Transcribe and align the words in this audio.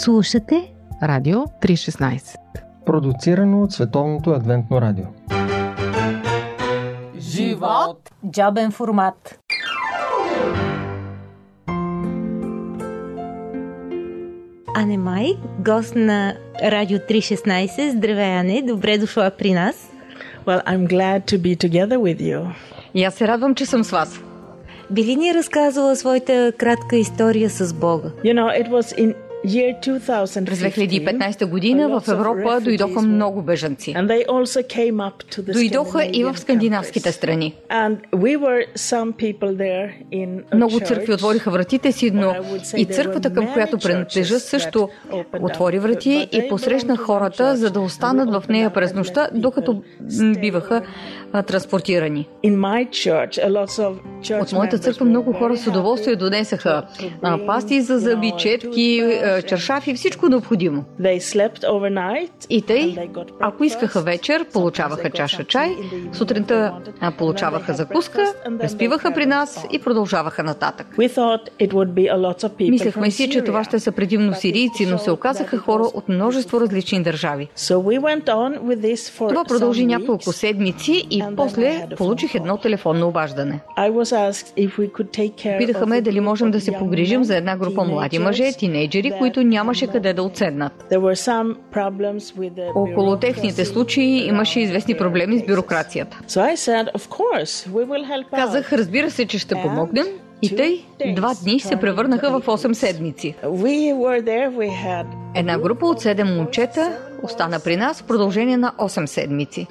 Слушате 0.00 0.72
Радио 1.02 1.38
316 1.38 2.36
Продуцирано 2.86 3.62
от 3.62 3.72
Световното 3.72 4.30
адвентно 4.30 4.80
радио 4.80 5.04
Живот 7.18 8.10
Джобен 8.30 8.70
формат 8.70 9.38
Ане 14.76 14.98
Май, 14.98 15.32
гост 15.58 15.94
на 15.96 16.34
Радио 16.62 16.98
316. 16.98 17.90
Здравей, 17.90 18.38
Ане, 18.38 18.62
добре 18.62 18.98
дошла 18.98 19.30
при 19.38 19.52
нас. 19.52 19.90
Well, 20.46 20.64
I'm 20.64 20.88
glad 20.88 21.24
to 21.24 21.38
be 21.38 21.68
together 21.68 21.98
with 21.98 22.20
you. 22.20 22.46
И 22.94 23.04
аз 23.04 23.14
се 23.14 23.28
радвам, 23.28 23.54
че 23.54 23.66
съм 23.66 23.84
с 23.84 23.90
вас. 23.90 24.20
Би 24.90 25.04
ли 25.04 25.16
ни 25.16 25.34
разказала 25.34 25.96
своята 25.96 26.52
кратка 26.58 26.96
история 26.96 27.50
с 27.50 27.74
Бога? 27.74 28.08
You 28.24 28.34
know, 28.34 28.64
it 28.64 28.70
was 28.70 28.98
in 28.98 29.06
year 29.08 29.14
2015. 29.14 29.29
През 29.42 30.60
2015 30.60 31.46
година 31.46 32.00
в 32.00 32.08
Европа 32.08 32.60
дойдоха 32.60 33.02
много 33.02 33.42
бежанци. 33.42 33.94
Дойдоха 35.38 36.04
и 36.12 36.24
в 36.24 36.38
скандинавските 36.38 37.12
страни. 37.12 37.54
Много 40.54 40.80
църкви 40.80 41.12
отвориха 41.12 41.50
вратите 41.50 41.92
си, 41.92 42.10
но 42.10 42.34
и 42.76 42.84
църквата, 42.84 43.32
към 43.32 43.52
която 43.52 43.78
принадлежа, 43.78 44.40
също 44.40 44.88
отвори 45.40 45.78
врати 45.78 46.28
и 46.32 46.48
посрещна 46.48 46.96
хората, 46.96 47.56
за 47.56 47.70
да 47.70 47.80
останат 47.80 48.30
в 48.30 48.48
нея 48.48 48.70
през 48.70 48.94
нощта, 48.94 49.28
докато 49.34 49.82
биваха 50.40 50.82
транспортирани. 51.46 52.28
От 54.40 54.52
моята 54.52 54.78
църква 54.78 55.04
много 55.06 55.32
хора 55.32 55.56
с 55.56 55.66
удоволствие 55.66 56.16
донесаха 56.16 56.82
пасти 57.46 57.80
за 57.80 57.98
зъби, 57.98 58.32
четки, 58.38 59.02
чершафи, 59.46 59.94
всичко 59.94 60.28
необходимо. 60.28 60.84
И 62.50 62.62
тъй, 62.62 62.96
ако 63.40 63.64
искаха 63.64 64.00
вечер, 64.00 64.44
получаваха 64.52 65.10
чаша 65.10 65.44
чай, 65.44 65.76
сутринта 66.12 66.72
получаваха 67.18 67.74
закуска, 67.74 68.34
преспиваха 68.58 69.12
при 69.14 69.26
нас 69.26 69.66
и 69.72 69.78
продължаваха 69.78 70.42
нататък. 70.42 70.86
Мислехме 72.60 73.10
си, 73.10 73.30
че 73.30 73.44
това 73.44 73.64
ще 73.64 73.80
са 73.80 73.92
предимно 73.92 74.34
сирийци, 74.34 74.86
но 74.86 74.98
се 74.98 75.10
оказаха 75.10 75.58
хора 75.58 75.82
от 75.94 76.08
множество 76.08 76.60
различни 76.60 77.02
държави. 77.02 77.48
Това 79.18 79.44
продължи 79.48 79.86
няколко 79.86 80.32
седмици 80.32 81.06
и 81.10 81.24
после 81.36 81.86
получих 81.96 82.34
едно 82.34 82.56
телефонно 82.56 83.08
обаждане. 83.08 83.60
Питаха 85.58 85.86
ме 85.86 86.00
дали 86.00 86.20
можем 86.20 86.50
да 86.50 86.60
се 86.60 86.72
погрижим 86.72 87.24
за 87.24 87.36
една 87.36 87.56
група 87.56 87.84
млади 87.84 88.18
мъже, 88.18 88.52
тинейджери, 88.58 89.12
които 89.20 89.42
нямаше 89.42 89.86
къде 89.86 90.12
да 90.12 90.22
отседнат. 90.22 90.86
Около 92.74 93.16
техните 93.16 93.64
случаи 93.64 94.26
имаше 94.28 94.60
известни 94.60 94.96
проблеми 94.96 95.38
с 95.38 95.46
бюрокрацията. 95.46 96.18
Казах, 98.36 98.72
разбира 98.72 99.10
се, 99.10 99.26
че 99.26 99.38
ще 99.38 99.54
помогнем. 99.54 100.06
И 100.42 100.56
тъй, 100.56 100.84
два 101.14 101.32
дни 101.42 101.60
се 101.60 101.76
превърнаха 101.76 102.40
в 102.40 102.46
8 102.46 102.72
седмици. 102.72 103.34
Една 105.34 105.58
група 105.58 105.86
от 105.86 106.00
7 106.02 106.36
момчета 106.36 106.98
остана 107.22 107.60
при 107.64 107.76
нас 107.76 108.02
в 108.02 108.06
продължение 108.06 108.56
на 108.56 108.72
8 108.78 109.06
седмици. 109.06 109.66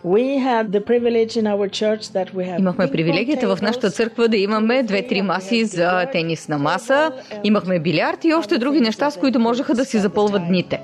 Имахме 2.59 2.91
привилегията 2.91 3.55
в 3.55 3.61
нашата 3.61 3.91
църква 3.91 4.27
да 4.27 4.37
имаме 4.37 4.83
две-три 4.83 5.21
маси 5.21 5.65
за 5.65 6.05
тенисна 6.11 6.57
маса, 6.57 7.11
имахме 7.43 7.79
билярд 7.79 8.25
и 8.25 8.33
още 8.33 8.57
други 8.57 8.79
неща, 8.79 9.11
с 9.11 9.17
които 9.17 9.39
можеха 9.39 9.73
да 9.73 9.85
си 9.85 9.99
запълват 9.99 10.47
дните. 10.47 10.81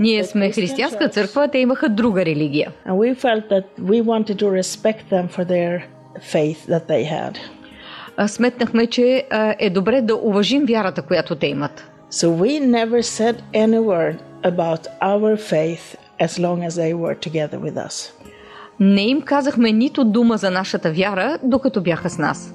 Ние 0.00 0.24
сме 0.24 0.52
християнска 0.52 1.08
църква, 1.08 1.48
те 1.48 1.58
имаха 1.58 1.88
друга 1.88 2.24
религия. 2.24 2.72
Сметнахме, 8.26 8.86
че 8.86 9.24
е 9.58 9.70
добре 9.70 10.00
да 10.00 10.16
уважим 10.16 10.64
вярата, 10.66 11.02
която 11.02 11.36
те 11.36 11.46
имат. 11.46 11.89
So 12.09 12.25
we 12.41 12.51
never 12.59 13.01
said 13.17 13.35
any 13.53 13.79
word 13.93 14.17
about 14.51 14.83
our 15.11 15.31
faith 15.53 15.85
as 16.25 16.39
long 16.39 16.59
as 16.67 16.73
they 16.75 16.93
were 16.93 17.15
together 17.27 17.59
with 17.59 17.77
us. 17.87 18.11
Не 18.79 19.01
им 19.09 19.21
казахме 19.21 19.71
нито 19.71 20.03
дума 20.03 20.37
за 20.37 20.51
нашата 20.51 20.91
вяра, 20.91 21.37
докато 21.43 21.81
бяха 21.81 22.09
с 22.09 22.17
нас. 22.17 22.53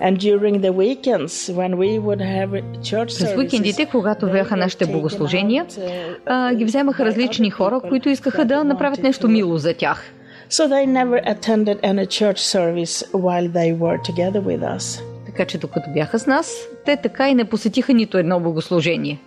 And 0.00 0.18
during 0.18 0.60
the 0.60 0.72
weekends 0.72 1.50
when 1.58 1.76
we 1.76 1.98
would 1.98 2.20
have 2.20 2.50
church 2.82 3.06
През 3.06 3.18
services, 3.18 3.36
уикендите, 3.38 3.86
когато 3.86 4.26
they 4.26 4.32
бяха 4.32 4.54
were 4.54 4.58
нашите 4.58 4.84
taken 4.86 4.92
богослужения, 4.92 5.64
out, 5.64 5.70
uh, 5.70 6.16
а, 6.26 6.54
ги 6.54 6.64
вземаха 6.64 7.02
by 7.02 7.06
различни 7.06 7.50
other 7.50 7.54
хора, 7.54 7.80
people 7.80 7.88
които 7.88 8.08
искаха 8.08 8.44
да 8.44 8.54
that 8.54 8.62
направят 8.62 8.98
wanted 8.98 9.02
нещо 9.02 9.26
to- 9.26 9.30
мило 9.30 9.58
за 9.58 9.74
тях. 9.74 10.12
So 10.50 10.68
they 10.68 10.86
never 10.86 11.18
attended 11.34 11.80
any 11.80 12.06
church 12.06 12.38
service 12.38 12.94
while 13.12 13.48
they 13.52 13.78
were 13.78 13.98
together 14.10 14.42
with 14.42 14.62
us. 14.76 15.02
Така 15.37 15.47
че 15.47 15.57
докато 15.57 15.89
бяха 15.89 16.19
с 16.19 16.27
нас, 16.27 16.67
те 16.85 16.97
така 16.97 17.29
и 17.29 17.35
не 17.35 17.45
посетиха 17.45 17.93
нито 17.93 18.17
едно 18.17 18.39
богослужение. 18.39 19.19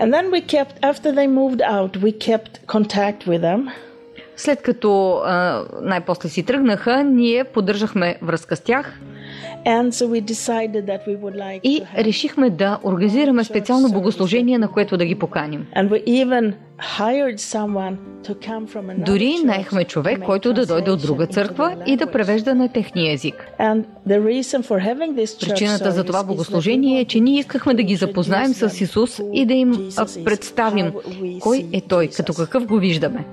And 0.00 0.14
then 0.14 0.30
we 0.30 0.46
kept, 0.46 0.80
after 0.80 1.12
they 1.14 1.28
moved 1.28 1.60
out, 1.60 1.96
we 1.96 2.18
kept 2.18 2.66
contact 2.66 3.26
with 3.26 3.40
them. 3.40 3.70
След 4.36 4.62
като 4.62 5.20
най-после 5.82 6.28
си 6.28 6.42
тръгнаха, 6.42 7.04
ние 7.04 7.44
поддържахме 7.44 8.18
връзка 8.22 8.56
с 8.56 8.60
тях 8.60 9.00
And 9.66 9.88
so 9.90 10.06
we 10.06 10.20
decided 10.20 10.86
that 10.86 11.00
we 11.08 11.16
would 11.22 11.36
like 11.36 11.60
и 11.62 11.82
решихме 11.98 12.50
да 12.50 12.78
организираме 12.84 13.44
специално 13.44 13.92
богослужение, 13.92 14.58
на 14.58 14.68
което 14.68 14.96
да 14.96 15.04
ги 15.04 15.14
поканим. 15.14 15.66
Дори 18.98 19.34
наехме 19.44 19.84
човек, 19.84 20.20
който 20.24 20.52
да 20.52 20.66
дойде 20.66 20.90
от 20.90 21.02
друга 21.02 21.26
църква 21.26 21.76
и 21.86 21.96
да 21.96 22.06
превежда 22.06 22.54
на 22.54 22.68
техния 22.68 23.12
език. 23.12 23.48
Причината 25.40 25.90
за 25.90 26.04
това 26.04 26.24
богослужение 26.24 27.00
е, 27.00 27.04
че 27.04 27.20
ние 27.20 27.38
искахме 27.38 27.74
да 27.74 27.82
ги 27.82 27.96
запознаем 27.96 28.54
с 28.54 28.80
Исус 28.80 29.20
и 29.32 29.46
да 29.46 29.54
им 29.54 29.90
представим 30.24 30.92
кой 31.40 31.66
е 31.72 31.80
Той, 31.80 32.08
като 32.08 32.34
какъв 32.34 32.66
го 32.66 32.76
виждаме. 32.76 33.24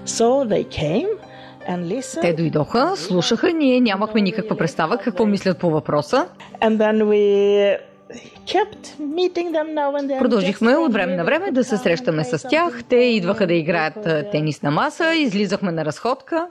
Те 2.22 2.33
дойдоха, 2.33 2.94
слушаха, 2.95 3.53
ние 3.53 3.81
нямахме 3.81 4.22
никаква 4.22 4.57
представа 4.57 4.97
какво 4.97 5.25
мислят 5.25 5.57
по 5.57 5.69
въпроса. 5.69 6.25
Продължихме 10.19 10.75
от 10.75 10.94
време 10.94 11.16
на 11.16 11.23
време 11.23 11.51
да 11.51 11.63
се 11.63 11.77
срещаме 11.77 12.23
с 12.23 12.47
тях. 12.50 12.83
Те 12.89 12.95
идваха 12.95 13.47
да 13.47 13.53
играят 13.53 14.06
а, 14.06 14.29
тенисна 14.31 14.72
маса, 14.72 15.16
излизахме 15.16 15.72
на 15.72 15.85
разходка. 15.85 16.47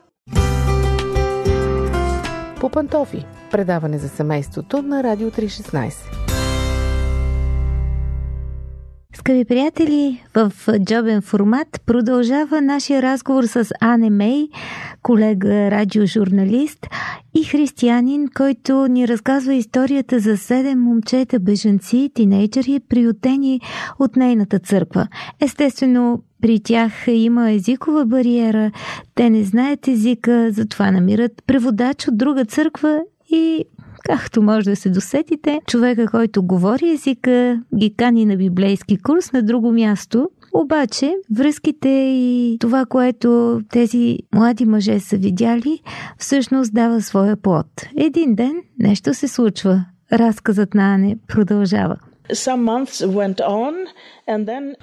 По 2.61 2.69
пантофи. 2.69 3.25
Предаване 3.51 3.99
за 3.99 4.09
семейството 4.09 4.83
на 4.83 5.03
Радио 5.03 5.31
316. 5.31 6.26
Скъпи 9.19 9.45
приятели, 9.45 10.25
в 10.35 10.53
джобен 10.85 11.23
формат 11.23 11.83
продължава 11.87 12.61
нашия 12.61 13.03
разговор 13.03 13.45
с 13.45 13.69
Ане 13.81 14.11
Мей, 14.11 14.49
колега 15.03 15.71
радиожурналист 15.71 16.87
и 17.35 17.45
християнин, 17.45 18.29
който 18.37 18.87
ни 18.87 19.09
разказва 19.09 19.55
историята 19.55 20.19
за 20.19 20.37
седем 20.37 20.81
момчета 20.81 21.39
бежанци, 21.39 22.11
тинейджери, 22.15 22.81
приютени 22.89 23.61
от 23.99 24.17
нейната 24.17 24.59
църква. 24.59 25.09
Естествено, 25.41 26.23
при 26.43 26.61
тях 26.61 26.93
има 27.09 27.51
езикова 27.51 28.07
бариера, 28.07 28.71
те 29.15 29.31
не 29.31 29.45
знаят 29.45 29.89
езика, 29.89 30.49
затова 30.53 30.91
намират 30.91 31.33
преводач 31.47 32.09
от 32.09 32.19
друга 32.19 32.45
църква 32.45 33.01
и 33.31 33.65
Както 34.07 34.43
може 34.43 34.71
да 34.71 34.77
се 34.77 34.91
досетите, 34.91 35.61
човека, 35.67 36.07
който 36.11 36.43
говори 36.43 36.91
езика, 36.91 37.63
ги 37.77 37.95
кани 37.97 38.25
на 38.25 38.37
библейски 38.37 38.99
курс 38.99 39.33
на 39.33 39.43
друго 39.43 39.73
място. 39.73 40.31
Обаче, 40.55 41.15
връзките 41.37 41.89
и 41.89 42.57
това, 42.61 42.87
което 42.87 43.61
тези 43.71 44.19
млади 44.35 44.65
мъже 44.65 45.01
са 45.01 45.17
видяли, 45.17 45.81
всъщност 46.19 46.75
дава 46.75 47.03
своя 47.03 47.37
плод. 47.37 47.67
Един 47.97 48.35
ден 48.35 48.55
нещо 48.79 49.15
се 49.15 49.29
случва. 49.29 49.85
Разказът 50.13 50.75
на 50.75 50.95
Ане 50.95 51.17
продължава. 51.29 51.97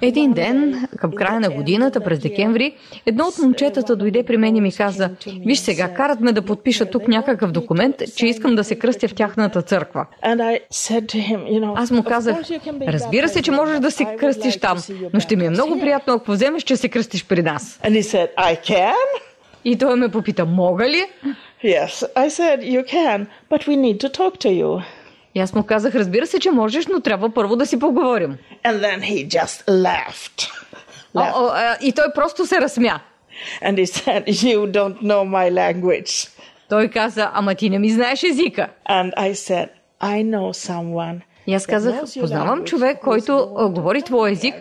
Един 0.01 0.34
ден, 0.34 0.88
към 0.98 1.12
края 1.12 1.40
на 1.40 1.50
годината, 1.50 2.00
през 2.00 2.19
декември, 2.19 2.75
едно 3.06 3.25
от 3.25 3.38
момчетата 3.40 3.95
дойде 3.95 4.24
при 4.24 4.38
мен 4.38 4.56
и 4.56 4.62
ми 4.62 4.72
каза, 4.72 5.10
виж 5.45 5.60
сега, 5.60 5.94
карат 5.94 6.19
ме 6.19 6.31
да 6.31 6.42
подпиша 6.42 6.86
тук 6.86 7.07
някакъв 7.07 7.51
документ, 7.51 7.95
че 8.16 8.28
искам 8.28 8.56
да 8.56 8.63
се 8.63 8.75
кръстя 8.75 9.07
в 9.07 9.13
тяхната 9.13 9.62
църква. 9.62 10.06
And 10.25 10.42
I 10.42 10.60
said 10.74 11.06
to 11.06 11.18
him, 11.30 11.44
you 11.44 11.60
know, 11.60 11.74
Аз 11.75 11.92
му 11.92 12.01
"Of 12.01 12.07
казах, 12.07 12.38
разбира 12.88 13.30
се, 13.30 13.42
че 13.42 13.51
можеш 13.51 13.80
да 13.80 13.92
се 13.92 14.06
кръстиш 14.19 14.60
там, 14.60 14.78
но 15.13 15.19
ще 15.19 15.36
ми 15.36 15.46
е 15.46 15.50
много 15.50 15.75
here." 15.75 15.81
приятно, 15.81 16.13
ако 16.13 16.31
вземеш, 16.31 16.63
че 16.63 16.75
се 16.75 16.89
кръстиш 16.89 17.25
при 17.25 17.42
нас. 17.42 17.80
И 19.66 19.78
той 19.78 19.96
ме 19.96 20.10
попита, 20.10 20.46
мога 20.46 20.89
ли? 20.89 21.06
Yes. 21.63 22.04
I 22.16 22.28
said, 22.30 22.57
you 22.75 22.84
can, 22.84 23.28
but 23.50 23.62
we 23.68 23.75
need 23.78 23.98
to 24.00 24.10
talk 24.10 24.34
to 24.46 24.50
you. 24.62 24.84
И 25.36 25.40
аз 25.40 25.54
му 25.54 25.64
казах, 25.64 25.96
разбира 25.96 26.28
се, 26.28 26.40
че 26.40 26.52
можеш, 26.52 26.88
но 26.88 27.00
трябва 27.00 27.34
първо 27.34 27.56
да 27.56 27.66
си 27.66 27.80
поговорим. 27.80 28.38
And 28.66 28.80
then 28.80 29.00
he 29.00 29.28
just 29.28 29.68
laughed. 29.68 30.50
О, 31.16 31.22
о, 31.22 31.50
а, 31.54 31.78
и 31.82 31.92
той 31.92 32.06
просто 32.16 32.46
се 32.46 32.62
разсмя. 32.62 33.00
And 33.62 33.78
he 33.78 33.86
said, 33.86 34.28
You 34.28 34.72
don't 34.72 35.02
know 35.02 35.24
my 35.24 35.52
language. 35.52 36.30
Той 36.70 36.88
каза, 36.88 37.32
ама 37.34 37.56
ти 37.56 37.70
не 37.70 37.80
ми 37.80 37.90
знаеш 37.90 38.24
езика. 38.24 38.68
And 38.90 39.14
I 39.16 39.34
said, 39.34 39.68
I 40.02 40.24
know 40.24 40.70
someone. 40.72 41.20
И 41.48 41.54
аз 41.54 41.68
казах, 41.68 41.96
познавам 42.20 42.64
човек, 42.64 43.00
който 43.00 43.54
а, 43.58 43.70
говори 43.70 44.02
твой 44.02 44.32
език. 44.32 44.56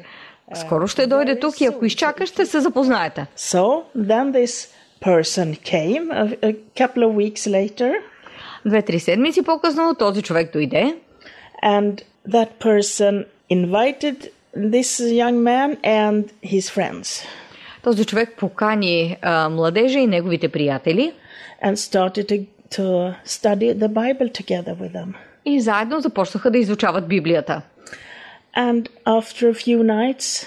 Скоро 0.54 0.88
ще 0.88 1.06
дойде 1.06 1.40
тук 1.40 1.60
и 1.60 1.66
ако 1.66 1.84
изчакаш, 1.84 2.28
ще 2.28 2.46
се 2.46 2.60
запознаете. 2.60 3.26
So 3.36 3.82
then 3.96 4.32
this 4.32 4.68
person 5.00 5.56
came 5.72 6.10
a, 6.10 6.24
a 6.42 6.56
couple 6.78 7.02
of 7.08 7.12
weeks 7.14 7.46
later, 7.46 7.92
Две-три 8.66 9.00
седмици 9.00 9.42
по-късно 9.42 9.94
този 9.98 10.22
човек 10.22 10.52
дойде 10.52 10.96
and 11.64 12.02
that 12.28 12.48
person 12.60 13.24
invited 13.50 14.16
this 14.56 15.00
young 15.00 15.36
man 15.42 15.76
and 15.84 16.24
his 16.44 16.60
friends 16.60 17.26
Този 17.82 18.04
човек 18.04 18.34
покани 18.38 19.16
а, 19.22 19.48
младежа 19.48 19.98
и 19.98 20.06
неговите 20.06 20.48
приятели 20.48 21.12
and 21.64 21.72
started 21.76 22.24
to, 22.28 22.46
to 22.70 23.14
study 23.26 23.74
the 23.74 23.88
Bible 23.88 24.30
together 24.42 24.74
with 24.74 24.92
them. 24.92 25.14
и 25.44 25.60
заедно 25.60 26.00
започнаха 26.00 26.50
да 26.50 26.58
изучават 26.58 27.08
Библията. 27.08 27.62
And 28.56 28.88
after 29.06 29.52
a 29.52 29.54
few 29.54 29.82
nights, 29.82 30.46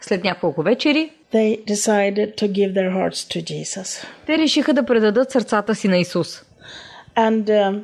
След 0.00 0.24
няколко 0.24 0.62
вечери 0.62 1.10
they 1.32 1.64
decided 1.66 2.34
to 2.36 2.48
give 2.52 2.72
their 2.74 2.90
hearts 2.92 3.34
to 3.34 3.42
Jesus. 3.42 4.06
те 4.26 4.38
решиха 4.38 4.72
да 4.72 4.86
предадат 4.86 5.30
сърцата 5.30 5.74
си 5.74 5.88
на 5.88 5.96
Исус. 5.98 6.42
And 7.16 7.48
um, 7.50 7.74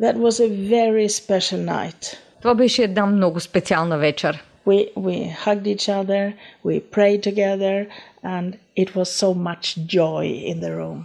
that 0.00 0.16
was 0.16 0.40
a 0.40 0.48
very 0.48 1.08
special 1.08 1.58
night. 1.64 2.16
Това 2.42 2.54
беше 2.54 2.82
една 2.82 3.06
много 3.06 3.40
специална 3.40 3.98
вечер. 3.98 4.44
We, 4.66 4.94
we 4.96 5.36
hugged 5.44 5.66
each 5.66 5.88
other, 5.88 6.32
we 6.64 6.80
prayed 6.80 7.22
together, 7.22 7.86
and 8.24 8.52
it 8.76 8.94
was 8.96 9.08
so 9.22 9.34
much 9.34 9.78
joy 9.86 10.24
in 10.50 10.60
the 10.60 10.70
room. 10.78 11.04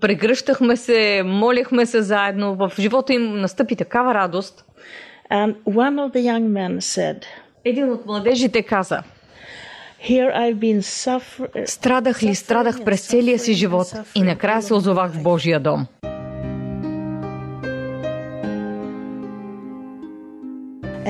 Прегръщахме 0.00 0.76
се, 0.76 1.22
молихме 1.24 1.86
се 1.86 2.02
заедно. 2.02 2.54
В 2.54 2.72
живота 2.78 3.12
им 3.14 3.40
настъпи 3.40 3.76
такава 3.76 4.14
радост. 4.14 4.64
And 5.30 5.54
one 5.64 5.96
of 6.08 6.12
the 6.14 6.22
young 6.32 6.46
men 6.48 6.80
said, 6.80 7.24
Един 7.64 7.92
от 7.92 8.06
младежите 8.06 8.62
каза, 8.62 9.02
Here 10.08 10.34
I've 10.36 10.54
been 10.58 10.80
suffer- 10.82 11.66
страдах 11.66 12.22
ли, 12.22 12.34
страдах 12.34 12.84
през 12.84 13.06
целия 13.06 13.38
си 13.38 13.54
живот 13.54 13.92
и 14.14 14.22
накрая 14.22 14.62
се 14.62 14.74
озовах 14.74 15.10
в 15.12 15.22
Божия 15.22 15.60
дом. 15.60 15.86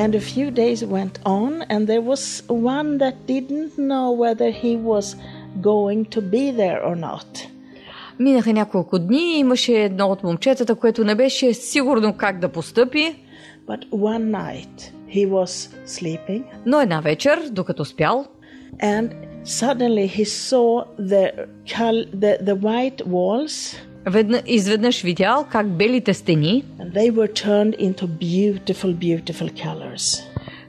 And 0.01 0.15
a 0.15 0.19
few 0.19 0.51
days 0.51 0.79
went 0.95 1.15
on, 1.25 1.51
and 1.69 1.87
there 1.87 2.03
was 2.11 2.43
one 2.47 2.89
that 3.03 3.15
didn't 3.33 3.71
know 3.77 4.07
whether 4.23 4.49
he 4.63 4.73
was 4.91 5.15
going 5.61 6.01
to 6.15 6.21
be 6.21 6.51
there 6.51 6.79
or 6.89 6.95
not. 6.95 7.47
Минаха 8.19 8.53
няколко 8.53 8.99
дни 8.99 9.35
и 9.35 9.39
имаше 9.39 9.83
едно 9.83 10.07
от 10.07 10.23
момчетата, 10.23 10.75
което 10.75 11.03
не 11.03 11.15
беше 11.15 11.53
сигурно 11.53 12.13
как 12.13 12.39
да 12.39 12.49
постъпи, 12.49 13.15
But 13.67 13.89
one 13.89 14.31
night 14.31 14.91
he 15.07 15.29
was 15.29 15.69
sleeping, 15.85 16.43
но 16.65 16.81
една 16.81 17.01
вечер, 17.01 17.49
докато 17.51 17.85
спял, 17.85 18.25
and 18.81 19.09
suddenly 19.43 20.07
he 20.07 20.25
saw 20.25 20.83
the, 20.99 21.31
col- 21.65 22.07
the, 22.15 22.37
the 22.43 22.55
white 22.55 23.01
walls, 23.07 23.75
ведна, 24.06 24.42
изведнъж 24.46 25.02
видял 25.02 25.46
как 25.50 25.66
белите 25.66 26.14
стени 26.14 26.64
and 26.80 26.92
they 26.92 27.10
were 27.10 27.32
turned 27.32 27.76
into 27.78 28.06
beautiful, 28.06 28.94
beautiful 28.94 29.48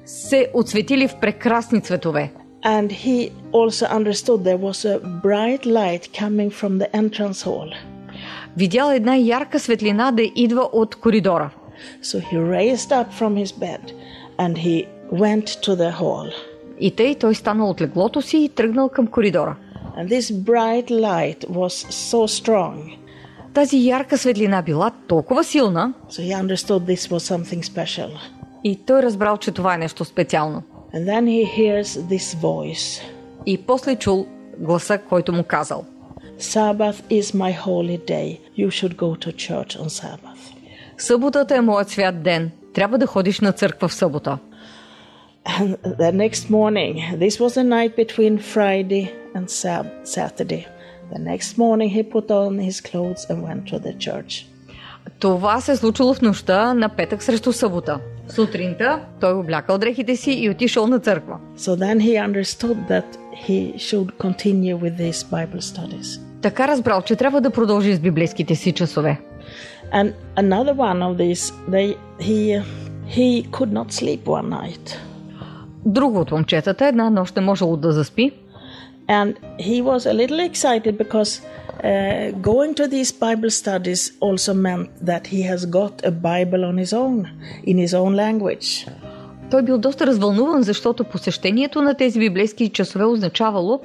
се 0.06 0.50
отсветили 0.54 1.08
в 1.08 1.20
прекрасни 1.22 1.82
цветове. 1.82 2.32
And 2.66 2.92
he 2.92 3.32
also 3.52 3.86
understood 4.00 4.44
there 4.44 4.58
was 4.58 4.86
a 4.86 5.00
bright 5.00 5.66
light 5.66 6.04
coming 6.22 6.50
from 6.50 6.78
the 6.78 6.90
entrance 6.94 7.46
hall. 7.46 7.74
Видял 8.58 8.92
една 8.92 9.16
ярка 9.16 9.60
светлина 9.60 10.12
да 10.12 10.24
идва 10.36 10.70
от 10.74 10.96
коридора. 10.96 11.50
So 12.04 12.22
he 12.22 12.38
raised 12.38 12.92
up 12.92 13.08
from 13.20 13.44
his 13.44 13.60
bed 13.60 13.92
and 14.38 14.58
he 14.58 14.86
went 15.12 15.46
to 15.46 15.76
the 15.76 16.00
hall. 16.00 16.34
И 16.80 16.92
тъй 16.92 17.16
той 17.16 17.36
станал 17.36 17.70
от 17.70 17.82
леглото 17.82 18.22
си 18.22 18.38
и 18.38 18.50
тръгнал 18.50 18.90
към 18.90 19.08
коридора. 19.08 19.56
And 19.98 20.10
this 20.10 20.32
bright 20.32 20.90
light 20.90 21.48
was 21.50 21.74
so 22.12 22.28
strong. 22.28 23.03
Тази 23.55 23.87
ярка 23.89 24.19
светлина 24.19 24.62
била 24.62 24.91
толкова 25.09 25.45
силна, 25.45 25.93
So 26.11 26.21
he 26.23 26.43
understood 26.47 26.81
this 26.95 27.11
was 27.11 27.19
something 27.37 27.62
special. 27.62 28.09
и 28.65 28.77
той 28.87 29.03
разбрал, 29.03 29.37
че 29.37 29.50
това 29.50 29.75
е 29.75 29.79
нещо 29.79 30.05
специално. 30.05 30.62
And 30.95 31.05
then 31.05 31.25
he 31.25 31.47
hears 31.59 31.85
this 31.85 32.37
voice 32.41 33.03
И 33.47 33.59
после 33.59 33.97
чул 33.97 34.27
гласа, 34.59 34.99
който 34.99 35.33
му 35.33 35.45
казал. 35.45 35.85
Sabbath 36.41 37.11
is 37.11 37.23
my 37.23 37.59
holy 37.65 37.99
day. 38.09 38.39
You 38.59 38.69
should 38.69 38.95
go 38.97 39.27
to 39.27 39.33
church 39.35 39.79
on 39.81 39.89
Sabbath. 39.89 40.55
Съботата 40.99 41.56
е 41.56 41.61
моят 41.61 41.89
свят 41.91 42.23
ден. 42.23 42.50
Трябва 42.75 42.99
да 42.99 43.06
ходиш 43.06 43.41
на 43.41 43.53
църква 43.53 43.89
в 43.89 43.95
събота. 43.95 44.39
And 45.47 45.77
the 45.99 46.12
next 46.12 46.50
morning, 46.50 46.95
this 47.19 47.35
was 47.41 47.53
the 47.61 47.65
night 47.77 47.93
between 47.97 48.39
Friday 48.55 49.05
and 49.37 49.47
Sab- 49.49 49.91
Saturday. 50.05 50.67
The 51.13 51.19
next 51.19 51.57
morning, 51.57 51.89
he 51.98 52.04
put 52.15 52.27
on 52.31 52.57
his 52.69 52.77
clothes 52.81 53.24
and 53.30 53.38
went 53.48 53.63
to 53.71 53.80
the 53.80 53.94
church. 53.98 54.48
Това 55.19 55.62
се 55.62 55.71
е 55.71 55.75
случило 55.75 56.13
в 56.13 56.21
нощта 56.21 56.74
на 56.74 56.89
петък 56.89 57.24
срещу 57.24 57.54
събота. 57.54 58.00
Сутринта 58.27 59.00
той 59.19 59.33
облякал 59.33 59.77
дрехите 59.77 60.15
си 60.15 60.31
и 60.31 60.50
отишъл 60.50 60.88
на 60.88 61.00
църква. 61.00 61.38
So 61.57 61.75
then 61.75 62.00
he 62.00 62.30
understood 62.30 62.88
that 62.89 63.06
he 63.48 63.77
should 63.77 64.18
continue 64.18 64.77
with 64.77 64.98
these 64.98 65.24
Bible 65.31 65.60
studies. 65.60 66.21
Така 66.42 66.68
разбрал, 66.68 67.01
че 67.01 67.15
трябва 67.15 67.42
да 67.42 67.50
продължи 67.50 67.94
с 67.94 68.00
библейските 68.00 68.56
си 68.56 68.71
часове. 68.71 69.21
And 69.94 70.13
another 70.36 70.74
one 70.74 71.00
of 71.00 71.18
these, 71.18 71.54
they, 71.69 71.95
he, 72.19 72.63
he 73.07 73.50
could 73.51 73.71
not 73.71 73.92
sleep 73.92 74.24
one 74.25 74.50
night. 74.50 74.98
Друго 75.86 76.19
от 76.19 76.31
момчетата 76.31 76.88
една 76.88 77.10
нощ 77.10 77.36
не 77.36 77.42
можело 77.42 77.77
да 77.77 77.92
заспи 77.92 78.31
And 79.09 79.31
he 79.59 79.77
was 79.83 80.06
a 80.06 80.12
little 80.12 80.41
excited 80.50 80.99
because 80.99 81.41
uh, 81.83 82.33
going 82.50 82.75
to 82.75 82.87
these 82.87 83.11
Bible 83.27 83.50
studies 83.50 84.12
also 84.21 84.53
meant 84.55 84.87
that 85.11 85.27
he 85.27 85.41
has 85.50 85.61
got 85.79 85.95
a 86.05 86.11
Bible 86.11 86.62
on 86.71 86.77
his 86.77 86.93
own, 86.93 87.17
in 87.65 87.79
his 87.79 87.95
own 87.95 88.15
language. 88.25 88.87
Той 89.50 89.62
бил 89.62 89.79
доста 89.79 90.06
развълнуван, 90.06 90.62
защото 90.62 91.05
посещението 91.05 91.83
на 91.83 91.95
тези 91.95 92.19
библейски 92.19 92.69
часове 92.69 93.05
означавало, 93.05 93.81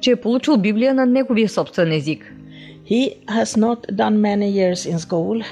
че 0.00 0.10
е 0.10 0.16
получил 0.16 0.56
Библия 0.56 0.94
на 0.94 1.06
неговия 1.06 1.48
собствен 1.48 1.92
език. 1.92 2.32
He 2.90 3.24
has 3.26 3.58
not 3.58 3.80
done 3.92 4.16
many 4.16 4.48
years 4.52 4.92
in 4.92 4.98
school, 4.98 5.44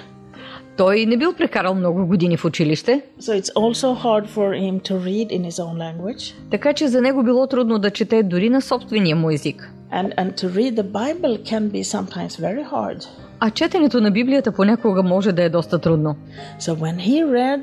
Той 0.79 1.07
не 1.07 1.17
бил 1.17 1.33
прекарал 1.33 1.75
много 1.75 2.07
години 2.07 2.37
в 2.37 2.45
училище, 2.45 3.03
so 3.21 3.41
it's 3.41 3.53
also 3.55 3.95
hard 4.05 4.27
for 4.27 4.55
him 4.55 4.81
to 4.81 4.99
read 4.99 5.29
in 5.31 5.43
his 5.45 5.59
own 5.61 5.77
language. 5.77 6.35
така 6.51 6.73
че 6.73 6.89
за 6.89 7.01
него 7.01 7.23
било 7.23 7.47
трудно 7.47 7.79
да 7.79 7.91
чете 7.91 8.23
дори 8.23 8.51
на 8.51 8.61
собствения 8.61 9.17
му 9.17 9.31
език. 9.31 9.71
And, 9.93 10.15
and 10.17 10.35
to 10.35 10.49
read 10.49 10.77
the 10.77 10.93
Bible 10.93 11.45
can 11.45 11.71
be 11.71 11.83
sometimes 11.83 12.29
very 12.29 12.71
hard. 12.73 13.07
А 13.41 13.51
четенето 13.51 14.01
на 14.01 14.11
Библията 14.11 14.53
понякога 14.53 15.03
може 15.03 15.33
да 15.33 15.43
е 15.45 15.49
доста 15.49 15.79
трудно. 15.79 16.17
So 16.61 16.75
when 16.75 16.97
he 16.99 17.25
read, 17.25 17.61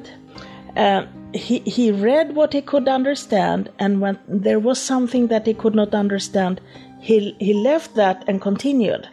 uh, 0.76 1.06
he, 1.34 1.64
he 1.64 1.92
read 1.92 2.34
what 2.34 2.54
he 2.54 2.62
could 2.62 2.88
understand, 2.88 3.70
and 3.80 4.00
when 4.00 4.16
there 4.46 4.60
was 4.60 4.78
something 4.94 5.28
that 5.28 5.44
he 5.46 5.54
could 5.54 5.76
not 5.76 5.94
understand, 5.94 6.56
he, 7.02 7.36
he 7.48 7.54
left 7.54 7.96
that 7.96 8.18
and 8.28 8.40
continued. 8.42 9.04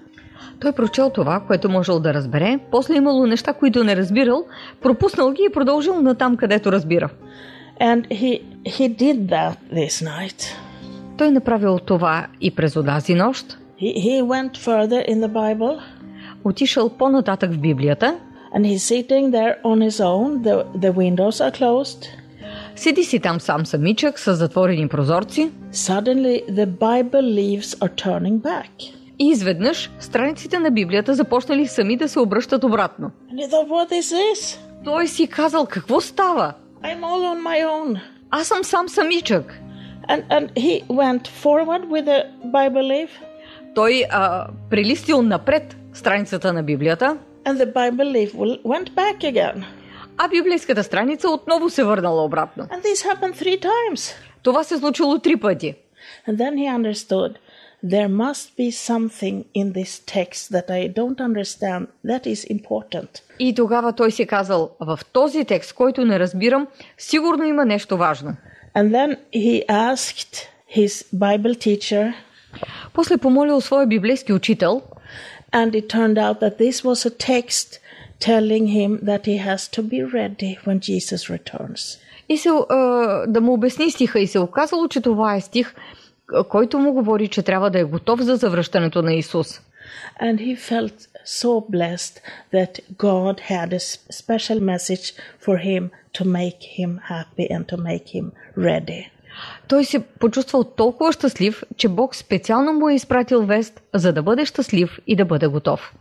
Той 0.59 0.71
прочел 0.71 1.09
това, 1.09 1.39
което 1.47 1.69
можел 1.69 1.99
да 1.99 2.13
разбере, 2.13 2.59
после 2.71 2.95
имало 2.95 3.25
неща, 3.25 3.53
които 3.53 3.83
не 3.83 3.95
разбирал, 3.95 4.45
пропуснал 4.81 5.31
ги 5.31 5.47
и 5.49 5.53
продължил 5.53 6.01
на 6.01 6.15
там, 6.15 6.37
където 6.37 6.71
разбира. 6.71 7.09
And 7.81 8.07
he, 8.07 8.41
he 8.65 8.95
did 8.95 9.17
that 9.29 9.55
this 9.73 10.05
night. 10.05 10.43
Той 11.17 11.31
направил 11.31 11.79
това 11.79 12.27
и 12.41 12.51
през 12.51 12.75
онази 12.75 13.15
нощ, 13.15 13.57
He, 13.81 13.95
he 13.95 14.21
went 14.21 14.57
further 14.57 15.09
in 15.09 15.19
the 15.19 15.27
Bible, 15.27 15.79
отишъл 16.43 16.89
по-нататък 16.89 17.51
в 17.51 17.59
Библията, 17.59 18.15
and 18.55 18.65
he's 18.65 18.83
sitting 18.83 19.31
there 19.31 19.55
on 19.63 19.89
his 19.89 19.99
own. 19.99 20.43
The, 20.43 20.65
the 20.77 20.91
windows 20.93 21.41
are 21.41 21.59
closed. 21.59 22.07
седи 22.75 23.03
си 23.03 23.19
там 23.19 23.39
сам 23.39 23.65
самичък 23.65 24.19
с 24.19 24.35
затворени 24.35 24.87
прозорци 24.87 25.51
Suddenly, 25.73 26.51
the 26.51 26.65
Bible 26.65 27.21
leaves 27.21 27.79
are 27.79 27.95
turning 28.05 28.41
back. 28.41 29.02
И 29.19 29.29
изведнъж 29.29 29.91
страниците 29.99 30.59
на 30.59 30.71
Библията 30.71 31.13
започнали 31.15 31.67
сами 31.67 31.97
да 31.97 32.09
се 32.09 32.19
обръщат 32.19 32.63
обратно. 32.63 33.11
Той 34.83 35.07
си 35.07 35.27
казал, 35.27 35.65
какво 35.65 36.01
става? 36.01 36.53
I'm 36.83 36.99
all 36.99 37.35
on 37.35 37.41
my 37.41 37.65
own. 37.65 37.99
Аз 38.29 38.47
съм 38.47 38.63
сам 38.63 38.89
самичък. 38.89 39.59
And, 40.09 40.27
and 40.27 40.53
he 40.53 40.83
went 40.87 41.27
forward 41.43 41.83
with 41.89 42.05
the 42.05 42.23
Bible 42.45 42.87
leaf, 42.91 43.09
Той 43.75 44.03
а, 44.11 44.47
прелистил 44.69 45.21
напред 45.21 45.77
страницата 45.93 46.53
на 46.53 46.63
Библията, 46.63 47.17
and 47.45 47.57
the 47.57 47.73
Bible 47.73 48.11
leaf 48.11 48.31
went 48.63 48.89
back 48.93 49.17
again. 49.33 49.63
а 50.17 50.27
библейската 50.27 50.83
страница 50.83 51.29
отново 51.29 51.69
се 51.69 51.83
върнала 51.83 52.23
обратно. 52.23 52.63
And 52.63 52.81
this 52.81 53.13
happened 53.13 53.35
three 53.35 53.61
times. 53.61 54.13
Това 54.43 54.63
се 54.63 54.77
случило 54.77 55.19
три 55.19 55.35
пъти. 55.35 55.75
And 56.29 56.37
then 56.37 56.53
he 56.53 56.77
understood 56.79 57.35
there 57.82 58.08
must 58.08 58.56
be 58.56 58.70
something 58.70 59.44
in 59.54 59.72
this 59.72 60.00
text 60.06 60.50
that 60.50 60.70
I 60.70 60.88
don't 60.88 61.20
understand 61.20 61.86
that 62.04 62.26
is 62.26 62.44
important. 62.50 63.22
И 63.38 63.54
тогава 63.54 63.92
той 63.92 64.12
си 64.12 64.26
казал, 64.26 64.70
в 64.80 65.00
този 65.12 65.44
текст, 65.44 65.72
който 65.72 66.04
не 66.04 66.18
разбирам, 66.18 66.66
сигурно 66.98 67.44
има 67.44 67.64
нещо 67.64 67.96
важно. 67.96 68.36
And 68.76 68.90
then 68.90 69.16
he 69.34 69.66
asked 69.66 70.48
his 70.76 71.04
Bible 71.14 71.54
teacher, 71.54 72.14
После 72.94 73.18
помолил 73.18 73.60
своя 73.60 73.86
библейски 73.86 74.32
учител 74.32 74.82
and 75.52 75.70
it 75.70 75.88
turned 75.88 76.18
out 76.18 76.40
that 76.40 76.58
this 76.58 76.84
was 76.84 77.06
a 77.06 77.10
text 77.10 77.80
telling 78.20 78.66
him 78.66 78.98
that 79.02 79.26
he 79.26 79.36
has 79.38 79.68
to 79.68 79.82
be 79.82 80.02
ready 80.02 80.58
when 80.66 80.80
Jesus 80.80 81.30
returns. 81.30 81.98
и 82.28 82.38
се, 82.38 82.48
а, 82.48 82.76
да 83.26 83.40
му 83.40 83.52
обясни 83.52 83.90
стиха 83.90 84.20
и 84.20 84.26
се 84.26 84.38
оказало, 84.38 84.88
че 84.88 85.00
това 85.00 85.34
е 85.34 85.40
стих, 85.40 85.74
а, 85.74 85.80
който 86.49 86.79
му 86.79 86.93
говори, 86.93 87.27
че 87.27 87.43
трябва 87.43 87.69
да 87.69 87.79
е 87.79 87.83
готов 87.83 88.21
за 88.21 88.35
завръщането 88.35 89.01
на 89.01 89.13
Исус. 89.13 89.61
And 90.21 90.37
he 90.37 90.55
felt 90.71 91.07
so 91.25 91.51
blessed 91.75 92.15
that 92.53 92.79
God 92.97 93.35
had 93.39 93.69
a 93.73 93.81
special 94.21 94.59
message 94.59 95.05
for 95.45 95.57
him 95.69 95.83
to 96.17 96.23
make 96.25 96.61
him 96.79 96.91
happy 97.13 97.47
and 97.55 97.63
to 97.71 97.77
make 97.77 98.07
him 98.15 98.31
ready. 98.57 99.09
Той 99.67 99.85
се 99.85 99.99
почувствал 99.99 100.63
толкова 100.63 101.13
щастлив, 101.13 101.63
че 101.77 101.87
Бог 101.87 102.15
специално 102.15 102.73
му 102.73 102.89
е 102.89 102.95
изпратил 102.95 103.45
вест, 103.45 103.81
за 103.93 104.13
да 104.13 104.23
бъде 104.23 104.45
щастлив 104.45 104.99
и 105.07 105.15
да 105.15 105.25
бъде 105.25 105.47
готов. 105.47 105.93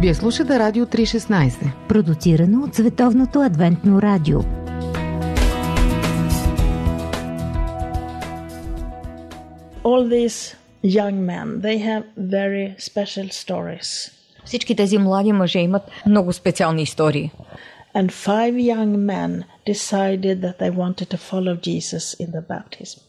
Вие 0.00 0.14
слушате 0.14 0.58
Радио 0.58 0.86
316. 0.86 1.88
Продуцирано 1.88 2.64
от 2.64 2.74
Световното 2.74 3.40
адвентно 3.40 4.02
радио. 4.02 4.65
Всички 14.44 14.76
тези 14.76 14.98
млади 14.98 15.32
мъже 15.32 15.58
имат 15.58 15.82
много 16.06 16.32
специални 16.32 16.82
истории. 16.82 17.30
And 17.94 18.10
five 18.10 18.54
young 18.74 18.92
men 19.12 19.44
decided 19.66 20.36
that 20.44 20.56
they 20.58 20.70
wanted 20.70 21.08
to 21.14 21.18
follow 21.30 21.54
Jesus 21.60 22.04
in 22.20 22.30
the 22.30 22.42
baptism. 22.48 23.00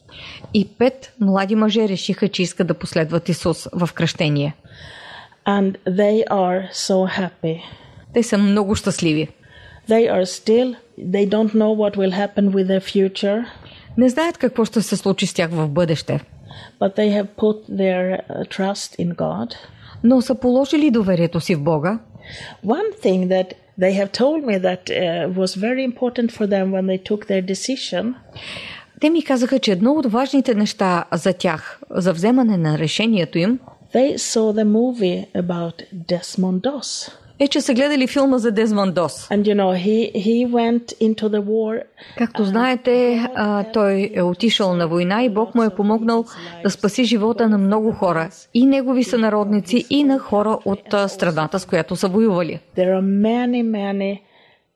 И 0.54 0.68
пет 0.68 1.14
млади 1.20 1.56
мъже 1.56 1.90
решиха, 1.90 2.28
че 2.28 2.42
искат 2.42 2.68
да 2.68 2.74
последват 2.74 3.30
Исус 3.30 3.68
в 3.74 3.90
кръщение. 3.94 4.56
And 5.48 5.76
they 5.88 6.28
are 6.28 6.72
so 6.74 7.20
happy. 7.20 7.62
Те 8.14 8.24
са 8.24 8.38
много 8.38 8.76
щастливи. 8.76 9.28
They 9.90 10.12
are 10.12 10.26
still, 10.26 10.76
they 11.00 11.30
don't 11.30 11.54
know 11.54 11.76
what 11.76 11.96
will 11.98 12.12
happen 12.12 12.52
with 12.52 12.68
their 12.68 12.82
future, 12.82 13.46
Не 13.98 14.10
знаят 14.10 14.38
какво 14.38 14.66
ще 14.66 14.82
се 14.82 14.98
случи 14.98 15.28
с 15.28 15.34
тях 15.34 15.50
в 15.52 15.68
бъдеще, 15.68 16.20
but 16.81 16.95
they 16.95 17.11
have 17.19 17.29
put 17.37 17.59
their 17.77 18.05
uh, 18.13 18.45
trust 18.49 18.91
in 18.99 19.15
God. 19.15 19.55
но 20.05 20.23
са 20.23 20.35
положили 20.35 20.91
доверието 20.91 21.41
си 21.41 21.55
в 21.55 21.63
Бога. 21.63 21.99
One 22.67 23.05
thing 23.05 23.29
that 23.29 23.53
they 23.81 23.93
have 24.01 24.13
told 24.13 24.45
me 24.45 24.59
that 24.59 24.83
uh, 24.91 25.35
was 25.41 25.57
very 25.57 25.85
important 25.93 26.29
for 26.33 26.47
them 26.47 26.67
when 26.71 26.87
they 26.87 27.11
took 27.11 27.27
their 27.27 27.43
decision 27.53 28.15
Те 29.01 29.11
ми 29.11 29.25
казаха, 29.25 29.59
че 29.59 29.73
едно 29.73 29.93
от 29.93 30.07
важните 30.07 30.55
неща 30.55 31.05
за 31.13 31.33
тях, 31.33 31.81
за 31.91 32.13
вземане 32.13 32.57
на 32.57 32.79
решението 32.79 33.39
им, 33.39 33.59
they 33.95 34.17
saw 34.17 34.53
the 34.63 34.65
movie 34.65 35.27
about 35.35 35.75
Desmond 35.95 36.61
Doss. 36.61 37.13
Е, 37.40 37.48
че 37.48 37.62
са 37.62 37.74
гледали 37.74 38.08
филма 38.08 38.38
за 38.38 38.52
Дезмон 38.52 38.92
Дос. 38.92 39.30
And 39.30 39.42
you 39.42 39.56
know, 39.56 39.86
he, 39.86 40.12
he 40.16 40.48
went 40.48 40.86
into 41.02 41.30
the 41.30 41.42
war 41.42 41.82
Както 42.18 42.44
знаете, 42.44 43.26
а, 43.36 43.64
той 43.64 44.12
е 44.14 44.22
отишъл 44.22 44.76
на 44.76 44.88
война 44.88 45.24
и 45.24 45.30
Бог 45.30 45.56
му 45.56 45.64
е 45.64 45.70
помогнал 45.70 46.26
да 46.64 46.70
спаси 46.70 47.04
живота 47.04 47.50
на 47.50 47.58
много 47.58 47.92
хора. 47.92 48.30
И 48.54 48.66
негови 48.66 49.04
сънародници, 49.04 49.86
и 49.90 50.04
на 50.04 50.20
хора 50.20 50.58
от 50.66 50.94
а, 50.94 51.08
страната, 51.08 51.60
с 51.60 51.66
която 51.66 51.96
са 51.96 52.08
воювали. 52.08 52.60
There 52.78 53.00
are 53.00 53.22
many, 53.22 53.64
many 53.64 54.20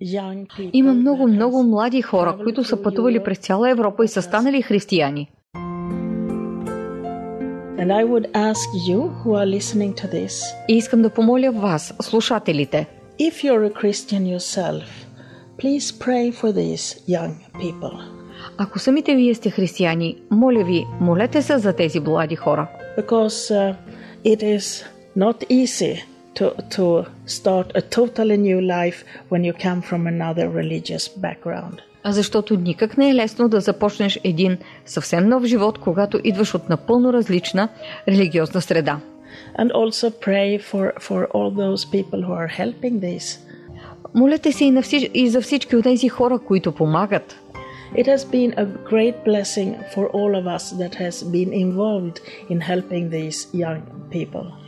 young 0.03 0.47
people. 0.47 0.69
Има 0.73 0.93
много, 0.93 1.27
много 1.27 1.63
млади 1.63 2.01
хора, 2.01 2.37
които 2.43 2.63
са 2.63 2.81
пътували 2.81 3.23
през 3.23 3.37
цяла 3.37 3.69
Европа 3.69 4.05
и 4.05 4.07
са 4.07 4.21
станали 4.21 4.61
християни. 4.61 5.29
And 7.80 7.92
I 7.92 8.04
would 8.04 8.26
ask 8.34 8.66
you 8.88 9.00
who 9.22 9.30
are 9.34 9.46
listening 9.46 9.94
to 9.94 10.06
this 10.10 10.32
И 10.68 10.76
искам 10.76 11.02
да 11.02 11.10
помоля 11.10 11.52
вас, 11.52 11.94
слушателите, 12.02 12.86
if 13.18 13.44
you're 13.44 13.64
a 13.64 13.82
Christian 13.82 14.26
yourself, 14.36 14.84
please 15.58 15.92
pray 15.92 16.32
for 16.32 16.52
these 16.52 17.00
young 17.08 17.34
people. 17.60 18.16
ако 18.58 18.78
самите 18.78 19.14
вие 19.14 19.34
сте 19.34 19.50
християни, 19.50 20.16
моля 20.30 20.64
ви, 20.64 20.84
молете 21.00 21.42
се 21.42 21.58
за 21.58 21.72
тези 21.72 22.00
млади 22.00 22.36
хора. 22.36 22.68
Because 22.98 23.50
uh, 23.50 23.74
it 24.24 24.42
is 24.56 24.84
not 25.16 25.44
easy 25.50 25.94
to, 26.36 26.46
to 26.76 27.04
start 27.26 27.66
a 27.74 27.82
totally 27.82 28.36
new 28.48 28.60
life 28.60 28.98
when 29.30 29.42
you 29.44 29.52
come 29.66 29.80
from 29.82 30.06
another 30.06 30.46
religious 30.60 31.04
background. 31.24 31.76
А 32.03 32.11
Защото 32.11 32.55
никак 32.55 32.97
не 32.97 33.09
е 33.09 33.15
лесно 33.15 33.49
да 33.49 33.59
започнеш 33.59 34.19
един 34.23 34.57
съвсем 34.85 35.29
нов 35.29 35.43
живот, 35.43 35.77
когато 35.77 36.19
идваш 36.23 36.55
от 36.55 36.69
напълно 36.69 37.13
различна 37.13 37.69
религиозна 38.07 38.61
среда. 38.61 38.99
And 39.59 39.71
also 39.71 40.09
pray 40.09 40.59
for, 40.59 40.85
for 41.07 41.27
all 41.35 41.49
those 41.51 41.85
people 41.85 42.21
who 42.27 42.33
are 42.33 42.51
helping 42.61 42.99
this. 42.99 43.39
Молете 44.15 44.51
се 44.51 44.65
и, 44.65 44.71
на 44.71 44.81
всич... 44.81 45.09
и 45.13 45.29
за 45.29 45.41
всички 45.41 45.75
от 45.75 45.83
тези 45.83 46.09
хора, 46.09 46.39
които 46.39 46.71
помагат. 46.71 47.37
It 47.95 48.07
has 48.07 48.23
been 48.23 48.53
a 48.55 48.65
great 48.91 49.15
blessing 49.25 49.69
for 49.93 50.03
all 50.17 50.31
of 50.41 50.45
us 50.57 50.71
that 50.81 50.95
has 50.95 51.15
been 51.23 51.51
involved 51.65 52.17
in 52.49 52.59
helping 52.61 53.09
these 53.09 53.39
young 53.53 53.81
people. 54.11 54.60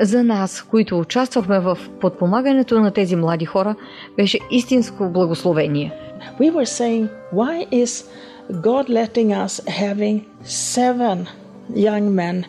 За 0.00 0.24
нас, 0.24 0.62
които 0.62 0.98
участвахме 0.98 1.60
в 1.60 1.78
подпомагането 2.00 2.80
на 2.80 2.90
тези 2.90 3.16
млади 3.16 3.44
хора, 3.44 3.74
беше 4.16 4.38
истинско 4.50 5.08
благословение. 5.08 5.92
We 6.40 6.50
were 6.50 6.66
saying, 6.66 7.08
why 7.32 7.66
is 7.72 8.04
God 8.50 8.88
letting 8.88 9.30
us 9.44 9.54
having 9.66 10.16
seven 10.44 11.26
young 11.74 12.14
men 12.20 12.44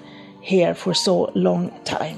here 0.51 0.74
for 0.74 0.94
so 0.94 1.32
long 1.36 1.70
time? 1.86 2.18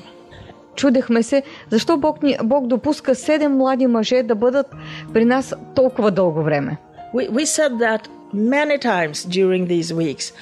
Чудехме 0.76 1.24
се, 1.24 1.44
защо 1.70 1.98
Бог, 1.98 2.24
ни, 2.24 2.38
Бог 2.44 2.68
допуска 2.68 3.16
седем 3.16 3.58
млади 3.58 3.88
мъже 3.88 4.24
да 4.24 4.36
бъдат 4.36 4.68
при 5.14 5.26
нас 5.26 5.56
толкова 5.76 6.12
дълго 6.12 6.44
време. 6.44 6.78
We, 7.16 7.30
we 7.32 7.46
said 7.46 7.72
that 7.80 8.02
many 8.34 8.78
times 8.78 9.26
during 9.26 9.68
these 9.68 9.94
weeks, 9.94 10.34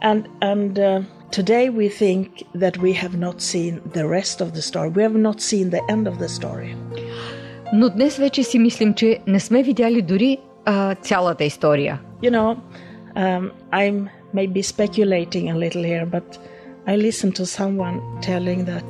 and 0.00 0.28
and 0.40 0.78
uh, 0.78 1.02
today 1.30 1.70
we 1.70 1.88
think 1.88 2.26
that 2.54 2.76
we 2.78 2.92
have 3.02 3.16
not 3.26 3.40
seen 3.40 3.80
the 3.96 4.04
rest 4.16 4.40
of 4.40 4.48
the 4.56 4.62
story. 4.62 4.88
We 4.88 5.02
have 5.02 5.18
not 5.28 5.40
seen 5.40 5.70
the 5.70 5.82
end 5.88 6.04
of 6.08 6.18
the 6.18 6.28
story. 6.28 6.76
Но 7.72 7.88
днес 7.88 8.16
вече 8.16 8.42
си 8.42 8.58
мислим, 8.58 8.94
че 8.94 9.18
не 9.26 9.40
сме 9.40 9.62
видяли 9.62 10.02
дори 10.02 10.38
а, 10.64 10.94
цялата 10.94 11.44
история. 11.44 12.00
You 12.22 12.30
know, 12.30 12.56
um, 13.16 13.50
I'm 13.72 14.08
maybe 14.34 14.62
speculating 14.62 15.50
a 15.50 15.56
little 15.56 15.84
here, 15.84 16.06
but 16.06 16.38
I 16.86 16.96
listened 16.96 17.34
to 17.36 17.46
someone 17.46 17.96
telling 18.22 18.64
that 18.64 18.88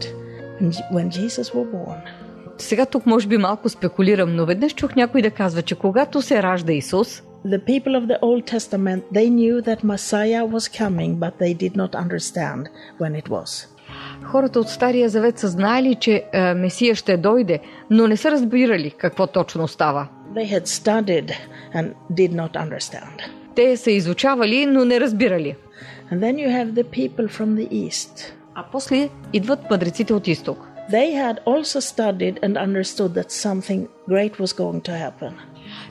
when 0.92 1.10
Jesus 1.10 1.54
was 1.54 1.66
born, 1.72 2.00
Сега 2.58 2.86
тук 2.86 3.06
може 3.06 3.28
би 3.28 3.38
малко 3.38 3.68
спекулирам, 3.68 4.36
но 4.36 4.46
веднъж 4.46 4.74
чух 4.74 4.94
някой 4.94 5.22
да 5.22 5.30
казва, 5.30 5.62
че 5.62 5.74
когато 5.74 6.22
се 6.22 6.42
ражда 6.42 6.72
Исус, 6.72 7.22
the 7.44 7.58
people 7.58 7.94
of 7.96 8.06
the 8.06 8.18
Old 8.20 8.46
Testament 8.46 9.04
they 9.12 9.28
knew 9.30 9.62
that 9.62 9.84
Messiah 9.84 10.44
was 10.44 10.68
coming, 10.68 11.18
but 11.18 11.38
they 11.38 11.54
did 11.54 11.74
not 11.76 11.94
understand 11.94 12.68
when 12.98 13.14
it 13.14 13.28
was. 13.28 13.66
хората 14.24 14.60
от 14.60 14.68
Стария 14.68 15.08
Завет 15.08 15.38
са 15.38 15.48
знаели, 15.48 15.94
че 15.94 16.24
а, 16.34 16.54
Месия 16.54 16.94
ще 16.94 17.16
дойде, 17.16 17.60
но 17.90 18.06
не 18.06 18.16
са 18.16 18.30
разбирали 18.30 18.90
какво 18.90 19.26
точно 19.26 19.68
става. 19.68 20.08
They 20.34 20.60
had 20.60 20.66
studied 20.66 21.32
and 21.74 21.92
did 22.12 22.32
not 22.32 22.52
understand. 22.52 23.30
Те 23.54 23.76
са 23.76 23.90
изучавали, 23.90 24.66
но 24.66 24.84
не 24.84 25.00
разбирали. 25.00 25.56
And 26.12 26.20
then 26.20 26.36
you 26.38 26.48
have 26.48 26.74
the 26.74 26.84
people 26.84 27.28
from 27.28 27.54
the 27.54 27.68
East. 27.70 28.32
А 28.54 28.64
после 28.72 29.08
идват 29.32 29.70
мъдреците 29.70 30.12
от 30.12 30.28
изток. 30.28 30.66
They 30.90 31.14
had 31.14 31.36
also 31.44 31.80
studied 31.80 32.40
and 32.40 32.54
understood 32.56 33.14
that 33.14 33.30
something 33.30 33.86
great 34.08 34.40
was 34.40 34.52
going 34.52 34.80
to 34.88 34.92
happen. 34.92 35.32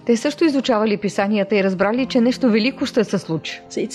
Те 0.07 0.17
също 0.17 0.45
изучавали 0.45 0.97
писанията 0.97 1.57
и 1.57 1.65
разбрали, 1.65 2.07
че 2.07 2.21
нещо 2.21 2.51
велико 2.51 2.87
ще 2.87 3.05
се 3.05 3.19
случи. 3.19 3.63
So. 3.71 3.89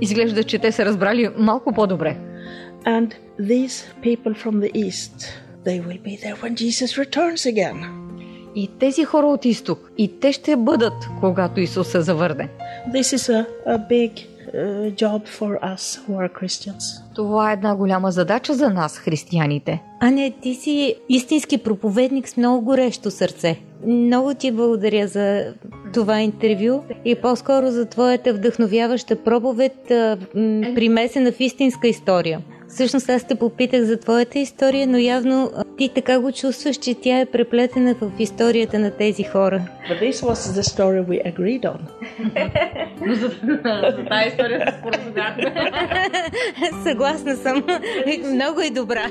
Изглежда, 0.00 0.44
че 0.44 0.58
те 0.58 0.72
са 0.72 0.84
разбрали 0.84 1.28
малко 1.38 1.72
по-добре. 1.72 2.16
And 2.84 3.12
these 3.40 3.84
people 4.02 4.34
from 4.44 4.60
the 4.60 4.72
East, 4.72 5.14
they 5.64 5.80
will 5.86 6.00
be 6.02 6.16
there 6.22 6.36
when 6.42 6.54
Jesus 6.54 6.90
returns 7.04 7.46
again. 7.54 7.76
И 8.54 8.68
тези 8.78 9.04
хора 9.04 9.26
от 9.26 9.44
изток, 9.44 9.90
и 9.98 10.20
те 10.20 10.32
ще 10.32 10.56
бъдат, 10.56 11.08
когато 11.20 11.60
Исус 11.60 11.88
се 11.88 12.00
завърне. 12.00 12.48
This 12.94 13.16
is 13.16 13.32
a, 13.32 13.46
a 13.66 13.88
big 13.90 14.26
job 14.94 15.22
for 15.38 15.60
us 15.60 16.00
who 16.06 16.12
are 16.16 16.30
Christians. 16.40 17.14
Това 17.14 17.50
е 17.50 17.52
една 17.52 17.76
голяма 17.76 18.10
задача 18.10 18.54
за 18.54 18.70
нас, 18.70 18.98
християните. 18.98 19.82
Аня, 20.00 20.32
ти 20.42 20.54
си 20.54 20.94
истински 21.08 21.58
проповедник 21.58 22.28
с 22.28 22.36
много 22.36 22.64
горещо 22.64 23.10
сърце. 23.10 23.56
Много 23.86 24.34
ти 24.34 24.52
благодаря 24.52 25.08
за 25.08 25.54
това 25.94 26.20
интервю 26.20 26.82
и 27.04 27.14
по-скоро 27.14 27.70
за 27.70 27.86
твоята 27.86 28.34
вдъхновяваща 28.34 29.16
проповед, 29.16 29.72
примесена 30.74 31.32
в 31.32 31.40
истинска 31.40 31.88
история. 31.88 32.40
Всъщност 32.68 33.08
аз 33.08 33.24
те 33.24 33.34
попитах 33.34 33.82
за 33.82 34.00
твоята 34.00 34.38
история, 34.38 34.86
но 34.86 34.98
явно 34.98 35.52
ти 35.78 35.88
така 35.88 36.20
го 36.20 36.32
чувстваш, 36.32 36.76
че 36.76 36.94
тя 36.94 37.20
е 37.20 37.26
преплетена 37.26 37.94
в 38.00 38.10
историята 38.18 38.78
на 38.78 38.90
тези 38.90 39.24
хора. 39.24 39.62
But 39.90 40.02
this 40.02 40.12
was 40.12 40.34
the 40.34 40.62
story 40.62 41.06
we 41.06 41.34
agreed 41.34 41.62
on. 41.62 41.78
Но 43.06 43.14
за, 43.14 43.28
за 43.96 44.04
тази 44.08 44.28
история 44.28 44.66
се 44.66 44.78
споразумяхме. 44.78 45.54
Съгласна 46.88 47.36
съм. 47.36 47.64
Много 48.34 48.60
е 48.60 48.70
добра. 48.70 49.10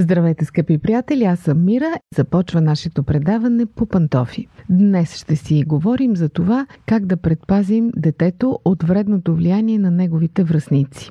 Здравейте, 0.00 0.44
скъпи 0.44 0.78
приятели! 0.78 1.24
Аз 1.24 1.38
съм 1.38 1.64
Мира. 1.64 1.94
Започва 2.16 2.60
нашето 2.60 3.02
предаване 3.02 3.66
по 3.66 3.86
пантофи. 3.86 4.46
Днес 4.70 5.16
ще 5.16 5.36
си 5.36 5.64
говорим 5.66 6.16
за 6.16 6.28
това 6.28 6.66
как 6.86 7.06
да 7.06 7.16
предпазим 7.16 7.90
детето 7.96 8.58
от 8.64 8.82
вредното 8.82 9.34
влияние 9.34 9.78
на 9.78 9.90
неговите 9.90 10.44
връзници. 10.44 11.10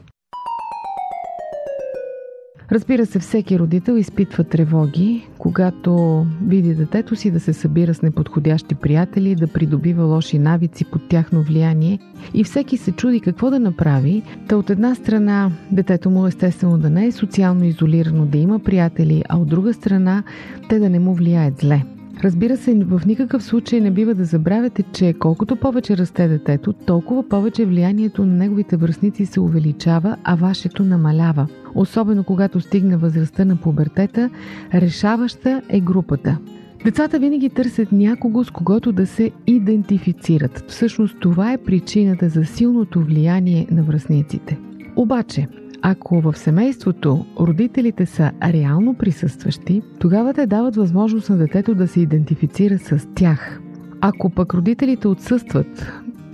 Разбира 2.72 3.06
се, 3.06 3.20
всеки 3.20 3.60
родител 3.60 3.94
изпитва 3.94 4.44
тревоги, 4.44 5.28
когато 5.38 6.26
види 6.46 6.76
детето 6.76 7.16
си 7.16 7.32
да 7.32 7.40
се 7.40 7.54
събира 7.54 7.94
с 7.94 8.02
неподходящи 8.02 8.76
приятели, 8.76 9.36
да 9.36 9.48
придобива 9.48 10.04
лоши 10.04 10.40
навици 10.40 10.86
под 10.86 11.10
тяхно 11.10 11.42
влияние 11.42 12.00
и 12.34 12.44
всеки 12.44 12.78
се 12.78 12.92
чуди 12.92 13.20
какво 13.20 13.50
да 13.50 13.60
направи. 13.60 14.24
Та 14.48 14.58
от 14.58 14.70
една 14.70 14.96
страна 14.96 15.52
детето 15.72 16.10
му 16.10 16.28
естествено 16.28 16.78
да 16.78 16.90
не 16.90 17.06
е 17.06 17.12
социално 17.12 17.66
изолирано, 17.66 18.26
да 18.26 18.38
има 18.38 18.60
приятели, 18.60 19.24
а 19.30 19.38
от 19.38 19.48
друга 19.48 19.74
страна 19.74 20.24
те 20.70 20.80
да 20.80 20.90
не 20.90 21.00
му 21.00 21.14
влияят 21.14 21.60
зле. 21.60 21.84
Разбира 22.24 22.58
се, 22.58 22.74
в 22.74 23.02
никакъв 23.06 23.44
случай 23.44 23.82
не 23.82 23.92
бива 23.92 24.14
да 24.14 24.26
забравяте, 24.26 24.84
че 24.84 25.14
колкото 25.14 25.56
повече 25.56 25.98
расте 25.98 26.28
детето, 26.28 26.74
толкова 26.74 27.30
повече 27.30 27.66
влиянието 27.66 28.26
на 28.26 28.34
неговите 28.34 28.78
връзници 28.78 29.26
се 29.26 29.40
увеличава, 29.40 30.18
а 30.24 30.36
вашето 30.36 30.84
намалява. 30.84 31.48
Особено 31.78 32.24
когато 32.24 32.60
стигне 32.60 32.98
възрастта 32.98 33.46
на 33.46 33.56
пубертета, 33.56 34.30
решаваща 34.74 35.62
е 35.70 35.80
групата. 35.80 36.38
Децата 36.84 37.20
винаги 37.20 37.50
търсят 37.50 37.92
някого, 37.92 38.44
с 38.44 38.52
когото 38.52 38.92
да 38.92 39.06
се 39.06 39.32
идентифицират. 39.48 40.64
Всъщност 40.68 41.18
това 41.20 41.54
е 41.54 41.58
причината 41.58 42.30
за 42.30 42.46
силното 42.46 43.02
влияние 43.02 43.68
на 43.72 43.84
връзниците. 43.84 44.60
Обаче, 44.96 45.48
ако 45.82 46.22
в 46.22 46.38
семейството 46.38 47.26
родителите 47.40 48.06
са 48.06 48.32
реално 48.44 48.94
присъстващи, 48.94 49.82
тогава 50.00 50.34
те 50.34 50.48
дават 50.48 50.76
възможност 50.76 51.30
на 51.30 51.38
детето 51.38 51.76
да 51.76 51.88
се 51.88 52.00
идентифицира 52.00 52.78
с 52.78 53.08
тях. 53.16 53.62
Ако 54.02 54.30
пък 54.30 54.54
родителите 54.54 55.08
отсъстват, 55.08 55.92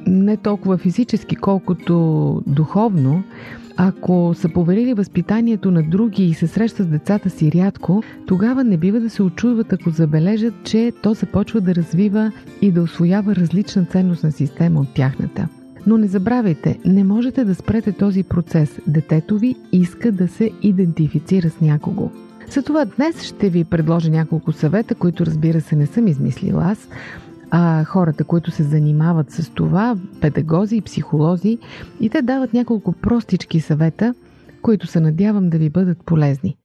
не 0.08 0.38
толкова 0.38 0.78
физически, 0.78 1.36
колкото 1.36 2.42
духовно, 2.48 3.24
ако 3.78 4.34
са 4.36 4.50
поверили 4.50 4.94
възпитанието 4.94 5.72
на 5.72 5.84
други 5.84 6.24
и 6.26 6.34
се 6.34 6.48
срещат 6.48 6.88
с 6.88 6.90
децата 6.90 7.30
си 7.30 7.52
рядко, 7.56 8.04
тогава 8.26 8.64
не 8.64 8.78
бива 8.78 9.00
да 9.00 9.10
се 9.10 9.24
очудват, 9.24 9.74
ако 9.74 9.90
забележат, 9.90 10.54
че 10.64 10.92
то 11.04 11.14
започва 11.14 11.62
да 11.62 11.76
развива 11.76 12.32
и 12.62 12.72
да 12.72 12.82
освоява 12.82 13.36
различна 13.36 13.86
ценностна 13.86 14.32
система 14.32 14.80
от 14.80 14.94
тяхната. 14.94 15.48
Но 15.88 15.98
не 15.98 16.08
забравяйте, 16.08 16.80
не 16.86 17.04
можете 17.04 17.46
да 17.46 17.56
спрете 17.56 17.92
този 17.92 18.24
процес. 18.24 18.80
Детето 18.88 19.38
ви 19.38 19.56
иска 19.72 20.12
да 20.12 20.28
се 20.28 20.52
идентифицира 20.62 21.50
с 21.50 21.62
някого. 21.62 22.12
Затова 22.50 22.86
днес 22.86 23.24
ще 23.24 23.50
ви 23.50 23.64
предложа 23.64 24.10
няколко 24.10 24.52
съвета, 24.52 24.96
които 24.96 25.26
разбира 25.26 25.62
се 25.62 25.76
не 25.76 25.86
съм 25.86 26.08
измислила 26.08 26.64
аз, 26.66 26.88
а 27.56 27.84
хората, 27.84 28.24
които 28.24 28.52
се 28.52 28.64
занимават 28.64 29.32
с 29.32 29.50
това, 29.50 29.96
педагози 30.22 30.76
и 30.76 30.82
психолози, 30.82 31.58
и 32.00 32.10
те 32.10 32.22
дават 32.22 32.54
няколко 32.54 32.94
простички 32.94 33.60
съвета, 33.60 34.14
които 34.62 34.88
се 34.88 35.00
надявам 35.00 35.50
да 35.50 35.58
ви 35.58 35.70
бъдат 35.70 35.98
полезни. 36.06 36.58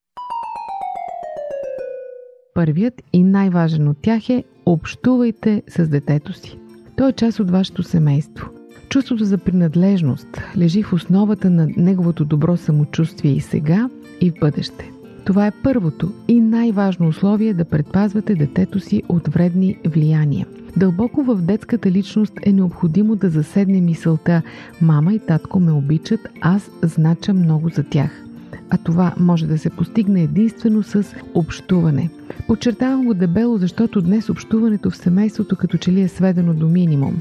Първият 2.54 3.02
и 3.12 3.22
най-важен 3.22 3.88
от 3.88 3.96
тях 4.02 4.30
е 4.30 4.44
общувайте 4.66 5.62
с 5.68 5.88
детето 5.88 6.32
си. 6.32 6.58
Той 6.96 7.08
е 7.08 7.12
част 7.12 7.40
от 7.40 7.50
вашето 7.50 7.82
семейство. 7.82 8.48
Чувството 8.88 9.24
за 9.24 9.38
принадлежност 9.38 10.28
лежи 10.56 10.82
в 10.82 10.92
основата 10.92 11.50
на 11.50 11.68
неговото 11.76 12.24
добро 12.24 12.56
самочувствие 12.56 13.32
и 13.32 13.40
сега, 13.40 13.88
и 14.20 14.30
в 14.30 14.34
бъдеще. 14.40 14.90
Това 15.28 15.46
е 15.46 15.52
първото 15.62 16.12
и 16.28 16.40
най-важно 16.40 17.08
условие 17.08 17.54
да 17.54 17.64
предпазвате 17.64 18.34
детето 18.34 18.80
си 18.80 19.02
от 19.08 19.28
вредни 19.28 19.76
влияния. 19.86 20.46
Дълбоко 20.76 21.22
в 21.22 21.36
детската 21.42 21.90
личност 21.90 22.32
е 22.42 22.52
необходимо 22.52 23.16
да 23.16 23.30
заседне 23.30 23.80
мисълта 23.80 24.42
«Мама 24.82 25.14
и 25.14 25.18
татко 25.18 25.60
ме 25.60 25.72
обичат, 25.72 26.20
аз 26.40 26.70
знача 26.82 27.34
много 27.34 27.68
за 27.68 27.82
тях» 27.82 28.24
а 28.70 28.78
това 28.78 29.14
може 29.20 29.46
да 29.46 29.58
се 29.58 29.70
постигне 29.70 30.22
единствено 30.22 30.82
с 30.82 31.04
общуване. 31.34 32.10
Подчертавам 32.46 33.04
го 33.04 33.14
дебело, 33.14 33.58
защото 33.58 34.00
днес 34.02 34.30
общуването 34.30 34.90
в 34.90 34.96
семейството 34.96 35.56
като 35.56 35.78
че 35.78 35.92
ли 35.92 36.00
е 36.00 36.08
сведено 36.08 36.54
до 36.54 36.68
минимум. 36.68 37.20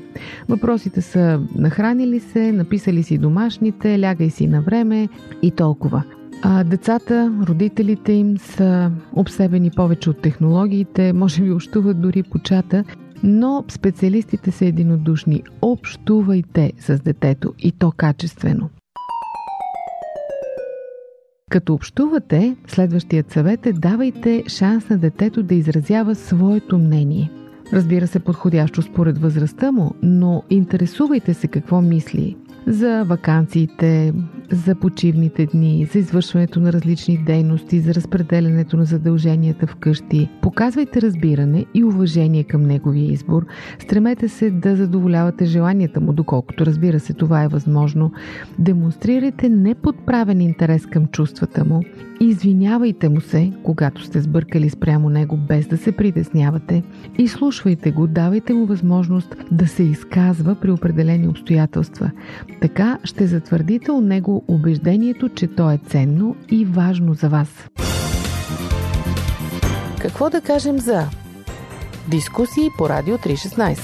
Въпросите 0.49 1.01
са 1.01 1.41
нахранили 1.55 2.19
се, 2.19 2.51
написали 2.51 3.03
си 3.03 3.17
домашните, 3.17 4.01
лягай 4.01 4.29
си 4.29 4.47
на 4.47 4.61
време 4.61 5.09
и 5.41 5.51
толкова. 5.51 6.03
А 6.41 6.63
децата, 6.63 7.31
родителите 7.47 8.11
им 8.11 8.37
са 8.37 8.91
обсебени 9.13 9.71
повече 9.71 10.09
от 10.09 10.21
технологиите, 10.21 11.13
може 11.13 11.41
би 11.41 11.51
общуват 11.51 12.01
дори 12.01 12.23
по 12.23 12.39
чата, 12.39 12.83
но 13.23 13.63
специалистите 13.67 14.51
са 14.51 14.65
единодушни. 14.65 15.43
Общувайте 15.61 16.73
с 16.79 16.99
детето 16.99 17.53
и 17.59 17.71
то 17.71 17.91
качествено. 17.91 18.69
Като 21.49 21.73
общувате, 21.73 22.55
следващият 22.67 23.31
съвет 23.31 23.65
е 23.65 23.73
давайте 23.73 24.43
шанс 24.47 24.89
на 24.89 24.97
детето 24.97 25.43
да 25.43 25.55
изразява 25.55 26.15
своето 26.15 26.77
мнение. 26.77 27.31
Разбира 27.73 28.07
се, 28.07 28.19
подходящо 28.19 28.81
според 28.81 29.17
възрастта 29.17 29.71
му, 29.71 29.91
но 30.03 30.43
интересувайте 30.49 31.33
се 31.33 31.47
какво 31.47 31.81
мисли 31.81 32.35
за 32.67 33.03
вакансиите, 33.03 34.13
за 34.51 34.75
почивните 34.75 35.45
дни, 35.45 35.87
за 35.91 35.99
извършването 35.99 36.59
на 36.59 36.73
различни 36.73 37.23
дейности, 37.25 37.79
за 37.79 37.93
разпределянето 37.93 38.77
на 38.77 38.85
задълженията 38.85 39.67
вкъщи. 39.67 40.29
Показвайте 40.41 41.01
разбиране 41.01 41.65
и 41.73 41.83
уважение 41.83 42.43
към 42.43 42.63
неговия 42.63 43.11
избор. 43.11 43.45
Стремете 43.79 44.29
се 44.29 44.51
да 44.51 44.75
задоволявате 44.75 45.45
желанията 45.45 46.01
му, 46.01 46.13
доколкото 46.13 46.65
разбира 46.65 46.99
се 46.99 47.13
това 47.13 47.43
е 47.43 47.47
възможно. 47.47 48.11
Демонстрирайте 48.59 49.49
неподправен 49.49 50.41
интерес 50.41 50.85
към 50.85 51.07
чувствата 51.07 51.65
му. 51.65 51.81
Извинявайте 52.19 53.09
му 53.09 53.21
се, 53.21 53.51
когато 53.63 54.03
сте 54.03 54.21
сбъркали 54.21 54.69
спрямо 54.69 55.09
него, 55.09 55.37
без 55.37 55.67
да 55.67 55.77
се 55.77 55.91
притеснявате. 55.91 56.83
И 57.17 57.27
слушвайте 57.27 57.91
го, 57.91 58.07
давайте 58.07 58.53
му 58.53 58.65
възможност 58.65 59.35
да 59.51 59.67
се 59.67 59.83
изказва 59.83 60.55
при 60.55 60.71
определени 60.71 61.27
обстоятелства. 61.27 62.11
Така 62.61 62.97
ще 63.03 63.27
затвърдите 63.27 63.91
у 63.91 64.01
него 64.01 64.43
убеждението, 64.47 65.29
че 65.29 65.47
то 65.47 65.71
е 65.71 65.79
ценно 65.87 66.35
и 66.51 66.65
важно 66.65 67.13
за 67.13 67.29
вас. 67.29 67.69
Какво 70.01 70.29
да 70.29 70.41
кажем 70.41 70.79
за 70.79 71.03
дискусии 72.11 72.69
по 72.77 72.89
Радио 72.89 73.17
316? 73.17 73.79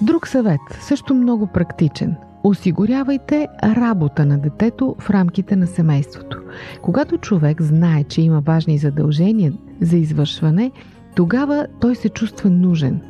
Друг 0.00 0.28
съвет, 0.28 0.60
също 0.80 1.14
много 1.14 1.46
практичен. 1.46 2.16
Осигурявайте 2.46 3.48
работа 3.64 4.26
на 4.26 4.38
детето 4.38 4.96
в 4.98 5.10
рамките 5.10 5.56
на 5.56 5.66
семейството. 5.66 6.40
Когато 6.82 7.18
човек 7.18 7.62
знае, 7.62 8.04
че 8.04 8.22
има 8.22 8.40
важни 8.40 8.78
задължения 8.78 9.52
за 9.80 9.96
извършване, 9.96 10.70
тогава 11.14 11.66
той 11.80 11.94
се 11.94 12.08
чувства 12.08 12.50
нужен. 12.50 13.00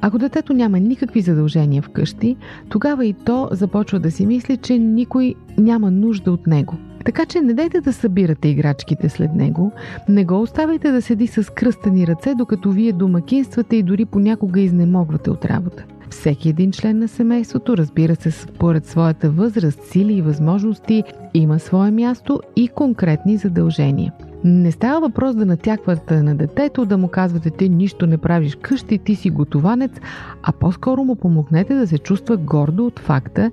Ако 0.00 0.18
детето 0.18 0.52
няма 0.52 0.80
никакви 0.80 1.20
задължения 1.20 1.82
вкъщи, 1.82 2.36
тогава 2.68 3.06
и 3.06 3.12
то 3.12 3.48
започва 3.52 4.00
да 4.00 4.10
си 4.10 4.26
мисли, 4.26 4.56
че 4.56 4.78
никой 4.78 5.34
няма 5.58 5.90
нужда 5.90 6.32
от 6.32 6.46
него. 6.46 6.74
Така 7.08 7.26
че 7.26 7.40
не 7.40 7.54
дайте 7.54 7.80
да 7.80 7.92
събирате 7.92 8.48
играчките 8.48 9.08
след 9.08 9.34
него, 9.34 9.72
не 10.08 10.24
го 10.24 10.40
оставяйте 10.40 10.90
да 10.90 11.02
седи 11.02 11.26
с 11.26 11.52
кръстани 11.52 12.06
ръце, 12.06 12.34
докато 12.34 12.70
вие 12.70 12.92
домакинствате 12.92 13.76
и 13.76 13.82
дори 13.82 14.04
понякога 14.04 14.60
изнемогвате 14.60 15.30
от 15.30 15.44
работа. 15.44 15.84
Всеки 16.10 16.48
един 16.48 16.72
член 16.72 16.98
на 16.98 17.08
семейството, 17.08 17.76
разбира 17.76 18.16
се, 18.16 18.30
според 18.30 18.86
своята 18.86 19.30
възраст, 19.30 19.84
сили 19.84 20.14
и 20.14 20.22
възможности, 20.22 21.04
има 21.34 21.58
свое 21.58 21.90
място 21.90 22.40
и 22.56 22.68
конкретни 22.68 23.36
задължения. 23.36 24.12
Не 24.44 24.72
става 24.72 25.00
въпрос 25.00 25.34
да 25.34 25.46
натяквате 25.46 26.22
на 26.22 26.36
детето, 26.36 26.84
да 26.84 26.98
му 26.98 27.08
казвате 27.08 27.50
ти 27.50 27.68
нищо 27.68 28.06
не 28.06 28.18
правиш 28.18 28.58
къщи, 28.62 28.98
ти 28.98 29.14
си 29.14 29.30
готованец, 29.30 29.92
а 30.42 30.52
по-скоро 30.52 31.04
му 31.04 31.16
помогнете 31.16 31.74
да 31.74 31.86
се 31.86 31.98
чувства 31.98 32.36
гордо 32.36 32.86
от 32.86 32.98
факта, 32.98 33.50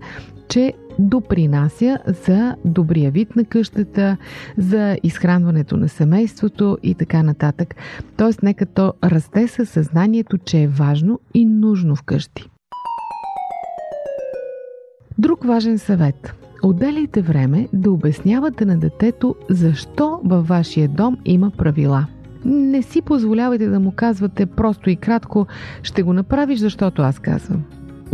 че 0.47 0.73
допринася 0.99 1.97
за 2.25 2.55
добрия 2.65 3.11
вид 3.11 3.35
на 3.35 3.45
къщата, 3.45 4.17
за 4.57 4.97
изхранването 5.03 5.77
на 5.77 5.89
семейството 5.89 6.77
и 6.83 6.95
така 6.95 7.23
нататък. 7.23 7.75
Тоест, 8.17 8.43
нека 8.43 8.65
то 8.65 8.93
расте 9.03 9.47
със 9.47 9.69
съзнанието, 9.69 10.37
че 10.37 10.61
е 10.61 10.67
важно 10.67 11.19
и 11.33 11.45
нужно 11.45 11.95
вкъщи. 11.95 12.49
Друг 15.17 15.43
важен 15.43 15.77
съвет. 15.77 16.33
Отделяйте 16.63 17.21
време 17.21 17.67
да 17.73 17.91
обяснявате 17.91 18.65
на 18.65 18.77
детето 18.77 19.35
защо 19.49 20.19
във 20.23 20.47
вашия 20.47 20.89
дом 20.89 21.17
има 21.25 21.51
правила. 21.51 22.07
Не 22.45 22.81
си 22.81 23.01
позволявайте 23.01 23.67
да 23.67 23.79
му 23.79 23.91
казвате 23.91 24.45
просто 24.45 24.89
и 24.89 24.95
кратко 24.95 25.47
ще 25.83 26.03
го 26.03 26.13
направиш, 26.13 26.59
защото 26.59 27.01
аз 27.01 27.19
казвам. 27.19 27.63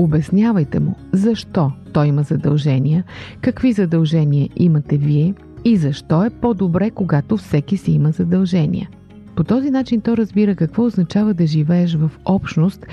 Обяснявайте 0.02 0.80
му 0.80 0.96
защо 1.14 1.72
той 1.94 2.08
има 2.08 2.24
задължения, 2.24 3.04
какви 3.42 3.74
задължения 3.74 4.50
имате 4.56 4.98
вие 4.98 5.34
и 5.66 5.78
защо 5.78 6.24
е 6.24 6.30
по-добре, 6.30 6.92
когато 6.92 7.38
всеки 7.38 7.78
си 7.78 7.92
има 7.92 8.12
задължения. 8.12 8.90
По 9.36 9.44
този 9.44 9.72
начин 9.72 10.02
то 10.02 10.18
разбира 10.18 10.56
какво 10.56 10.86
означава 10.86 11.34
да 11.34 11.48
живееш 11.48 11.96
в 11.96 12.12
общност 12.26 12.86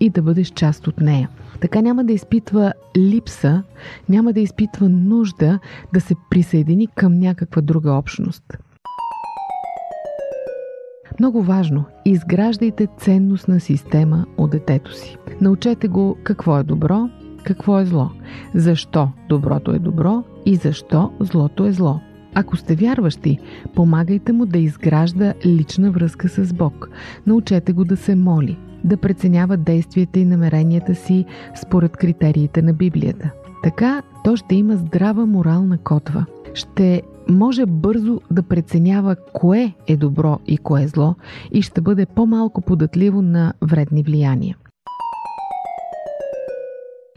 и 0.00 0.10
да 0.10 0.22
бъдеш 0.22 0.50
част 0.50 0.86
от 0.86 1.00
нея. 1.00 1.28
Така 1.60 1.80
няма 1.80 2.04
да 2.04 2.12
изпитва 2.12 2.72
липса, 2.96 3.62
няма 4.08 4.32
да 4.32 4.40
изпитва 4.40 4.88
нужда 4.88 5.58
да 5.94 6.00
се 6.00 6.14
присъедини 6.30 6.86
към 6.86 7.18
някаква 7.18 7.62
друга 7.62 7.92
общност. 7.92 8.44
Много 11.20 11.42
важно, 11.42 11.84
изграждайте 12.04 12.88
ценностна 12.98 13.60
система 13.60 14.26
от 14.36 14.50
детето 14.50 14.94
си. 14.94 15.16
Научете 15.40 15.88
го 15.88 16.16
какво 16.22 16.58
е 16.58 16.62
добро, 16.62 17.08
какво 17.44 17.80
е 17.80 17.86
зло, 17.86 18.10
защо 18.54 19.08
доброто 19.28 19.72
е 19.72 19.78
добро 19.78 20.24
и 20.46 20.56
защо 20.56 21.12
злото 21.20 21.66
е 21.66 21.72
зло. 21.72 22.00
Ако 22.34 22.56
сте 22.56 22.74
вярващи, 22.74 23.38
помагайте 23.74 24.32
му 24.32 24.46
да 24.46 24.58
изгражда 24.58 25.34
лична 25.46 25.90
връзка 25.90 26.28
с 26.28 26.52
Бог. 26.52 26.90
Научете 27.26 27.72
го 27.72 27.84
да 27.84 27.96
се 27.96 28.14
моли, 28.14 28.58
да 28.84 28.96
преценява 28.96 29.56
действията 29.56 30.18
и 30.18 30.24
намеренията 30.24 30.94
си 30.94 31.24
според 31.62 31.96
критериите 31.96 32.62
на 32.62 32.72
Библията. 32.72 33.30
Така 33.62 34.02
то 34.24 34.36
ще 34.36 34.54
има 34.54 34.76
здрава 34.76 35.26
морална 35.26 35.78
котва. 35.78 36.26
Ще 36.54 37.02
може 37.28 37.66
бързо 37.66 38.20
да 38.30 38.42
преценява 38.42 39.16
кое 39.32 39.74
е 39.86 39.96
добро 39.96 40.38
и 40.46 40.58
кое 40.58 40.82
е 40.82 40.88
зло 40.88 41.14
и 41.52 41.62
ще 41.62 41.80
бъде 41.80 42.06
по-малко 42.06 42.60
податливо 42.60 43.22
на 43.22 43.52
вредни 43.62 44.02
влияния. 44.02 44.56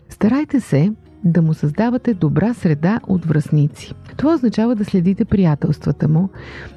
Старайте 0.10 0.60
се 0.60 0.92
да 1.24 1.42
му 1.42 1.54
създавате 1.54 2.14
добра 2.14 2.54
среда 2.54 3.00
от 3.08 3.26
връзници. 3.26 3.94
Това 4.18 4.34
означава 4.34 4.76
да 4.76 4.86
следите 4.86 5.26
приятелствата 5.26 6.08
му, 6.08 6.30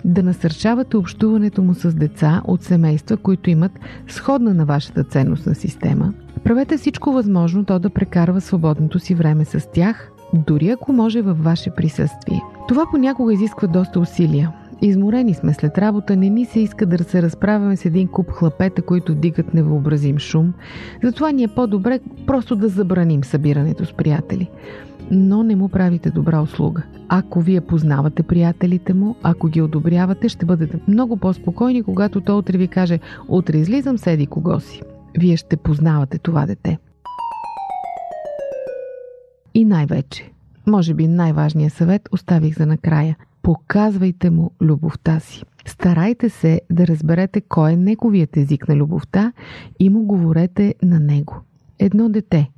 да 0.04 0.22
насърчавате 0.22 0.96
общуването 0.96 1.62
му 1.62 1.74
с 1.74 1.94
деца 1.94 2.42
от 2.44 2.62
семейства, 2.62 3.16
които 3.16 3.50
имат 3.50 3.72
сходна 4.08 4.54
на 4.54 4.64
вашата 4.64 5.04
ценностна 5.04 5.54
система. 5.54 6.12
Правете 6.44 6.76
всичко 6.76 7.12
възможно 7.12 7.64
то 7.64 7.78
да 7.78 7.90
прекарва 7.90 8.40
свободното 8.40 8.98
си 8.98 9.14
време 9.14 9.44
с 9.44 9.68
тях, 9.72 10.12
дори 10.34 10.68
ако 10.68 10.92
може 10.92 11.22
във 11.22 11.44
ваше 11.44 11.70
присъствие. 11.70 12.40
Това 12.68 12.86
понякога 12.90 13.32
изисква 13.32 13.68
доста 13.68 14.00
усилия. 14.00 14.52
Изморени 14.82 15.34
сме 15.34 15.54
след 15.54 15.78
работа, 15.78 16.16
не 16.16 16.28
ни 16.28 16.44
се 16.44 16.60
иска 16.60 16.86
да 16.86 17.04
се 17.04 17.22
разправяме 17.22 17.76
с 17.76 17.84
един 17.84 18.08
куп 18.08 18.30
хлапета, 18.30 18.82
които 18.82 19.14
дигат 19.14 19.54
невъобразим 19.54 20.18
шум. 20.18 20.52
Затова 21.02 21.30
ни 21.30 21.42
е 21.42 21.48
по-добре 21.48 22.00
просто 22.26 22.56
да 22.56 22.68
забраним 22.68 23.24
събирането 23.24 23.84
с 23.84 23.92
приятели. 23.92 24.48
Но 25.10 25.42
не 25.42 25.56
му 25.56 25.68
правите 25.68 26.10
добра 26.10 26.40
услуга. 26.40 26.82
Ако 27.08 27.40
вие 27.40 27.60
познавате 27.60 28.22
приятелите 28.22 28.94
му, 28.94 29.16
ако 29.22 29.48
ги 29.48 29.62
одобрявате, 29.62 30.28
ще 30.28 30.46
бъдете 30.46 30.78
много 30.88 31.16
по-спокойни, 31.16 31.82
когато 31.82 32.20
той 32.20 32.36
утре 32.36 32.58
ви 32.58 32.68
каже 32.68 32.98
«Утре 33.28 33.56
излизам, 33.56 33.98
седи 33.98 34.26
кого 34.26 34.60
си». 34.60 34.82
Вие 35.18 35.36
ще 35.36 35.56
познавате 35.56 36.18
това 36.18 36.46
дете. 36.46 36.78
И 39.54 39.64
най-вече, 39.64 40.30
може 40.66 40.94
би 40.94 41.08
най-важният 41.08 41.72
съвет 41.72 42.08
оставих 42.12 42.58
за 42.58 42.66
накрая. 42.66 43.16
Показвайте 43.42 44.30
му 44.30 44.50
любовта 44.60 45.20
си. 45.20 45.42
Старайте 45.66 46.28
се 46.28 46.60
да 46.70 46.86
разберете 46.86 47.40
кой 47.40 47.72
е 47.72 47.76
неговият 47.76 48.36
език 48.36 48.68
на 48.68 48.76
любовта 48.76 49.32
и 49.80 49.90
му 49.90 50.02
говорете 50.02 50.74
на 50.82 51.00
него. 51.00 51.34
Едно 51.78 52.08
дете, 52.08 52.50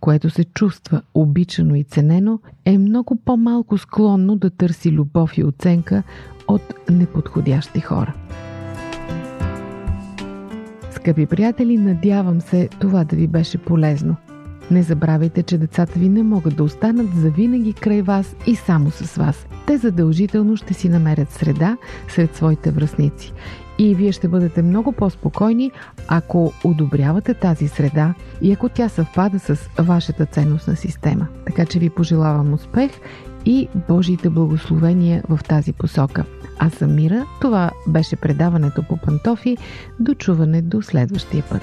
което 0.00 0.30
се 0.30 0.44
чувства 0.44 1.02
обичано 1.14 1.74
и 1.74 1.84
ценено, 1.84 2.38
е 2.64 2.78
много 2.78 3.16
по-малко 3.24 3.78
склонно 3.78 4.36
да 4.36 4.50
търси 4.50 4.92
любов 4.92 5.38
и 5.38 5.44
оценка 5.44 6.02
от 6.48 6.62
неподходящи 6.90 7.80
хора. 7.80 8.14
Скъпи 10.90 11.26
приятели, 11.26 11.78
надявам 11.78 12.40
се 12.40 12.68
това 12.80 13.04
да 13.04 13.16
ви 13.16 13.26
беше 13.26 13.58
полезно– 13.58 14.16
не 14.72 14.82
забравяйте, 14.82 15.42
че 15.42 15.58
децата 15.58 15.98
ви 15.98 16.08
не 16.08 16.22
могат 16.22 16.56
да 16.56 16.62
останат 16.62 17.14
завинаги 17.16 17.72
край 17.72 18.02
вас 18.02 18.36
и 18.46 18.56
само 18.56 18.90
с 18.90 19.16
вас. 19.16 19.46
Те 19.66 19.76
задължително 19.76 20.56
ще 20.56 20.74
си 20.74 20.88
намерят 20.88 21.30
среда 21.30 21.76
сред 22.08 22.36
своите 22.36 22.70
връзници. 22.70 23.32
И 23.78 23.94
вие 23.94 24.12
ще 24.12 24.28
бъдете 24.28 24.62
много 24.62 24.92
по-спокойни, 24.92 25.70
ако 26.08 26.52
одобрявате 26.64 27.34
тази 27.34 27.68
среда 27.68 28.14
и 28.42 28.52
ако 28.52 28.68
тя 28.68 28.88
съвпада 28.88 29.38
с 29.38 29.56
вашата 29.78 30.26
ценностна 30.26 30.76
система. 30.76 31.26
Така 31.46 31.66
че 31.66 31.78
ви 31.78 31.90
пожелавам 31.90 32.52
успех 32.52 32.90
и 33.44 33.68
Божиите 33.88 34.30
благословения 34.30 35.22
в 35.28 35.40
тази 35.48 35.72
посока. 35.72 36.24
Аз 36.58 36.72
съм 36.72 36.94
Мира, 36.94 37.26
това 37.40 37.70
беше 37.86 38.16
предаването 38.16 38.82
по 38.82 38.96
пантофи. 38.96 39.56
До 40.00 40.14
чуване 40.14 40.62
до 40.62 40.82
следващия 40.82 41.44
път. 41.50 41.62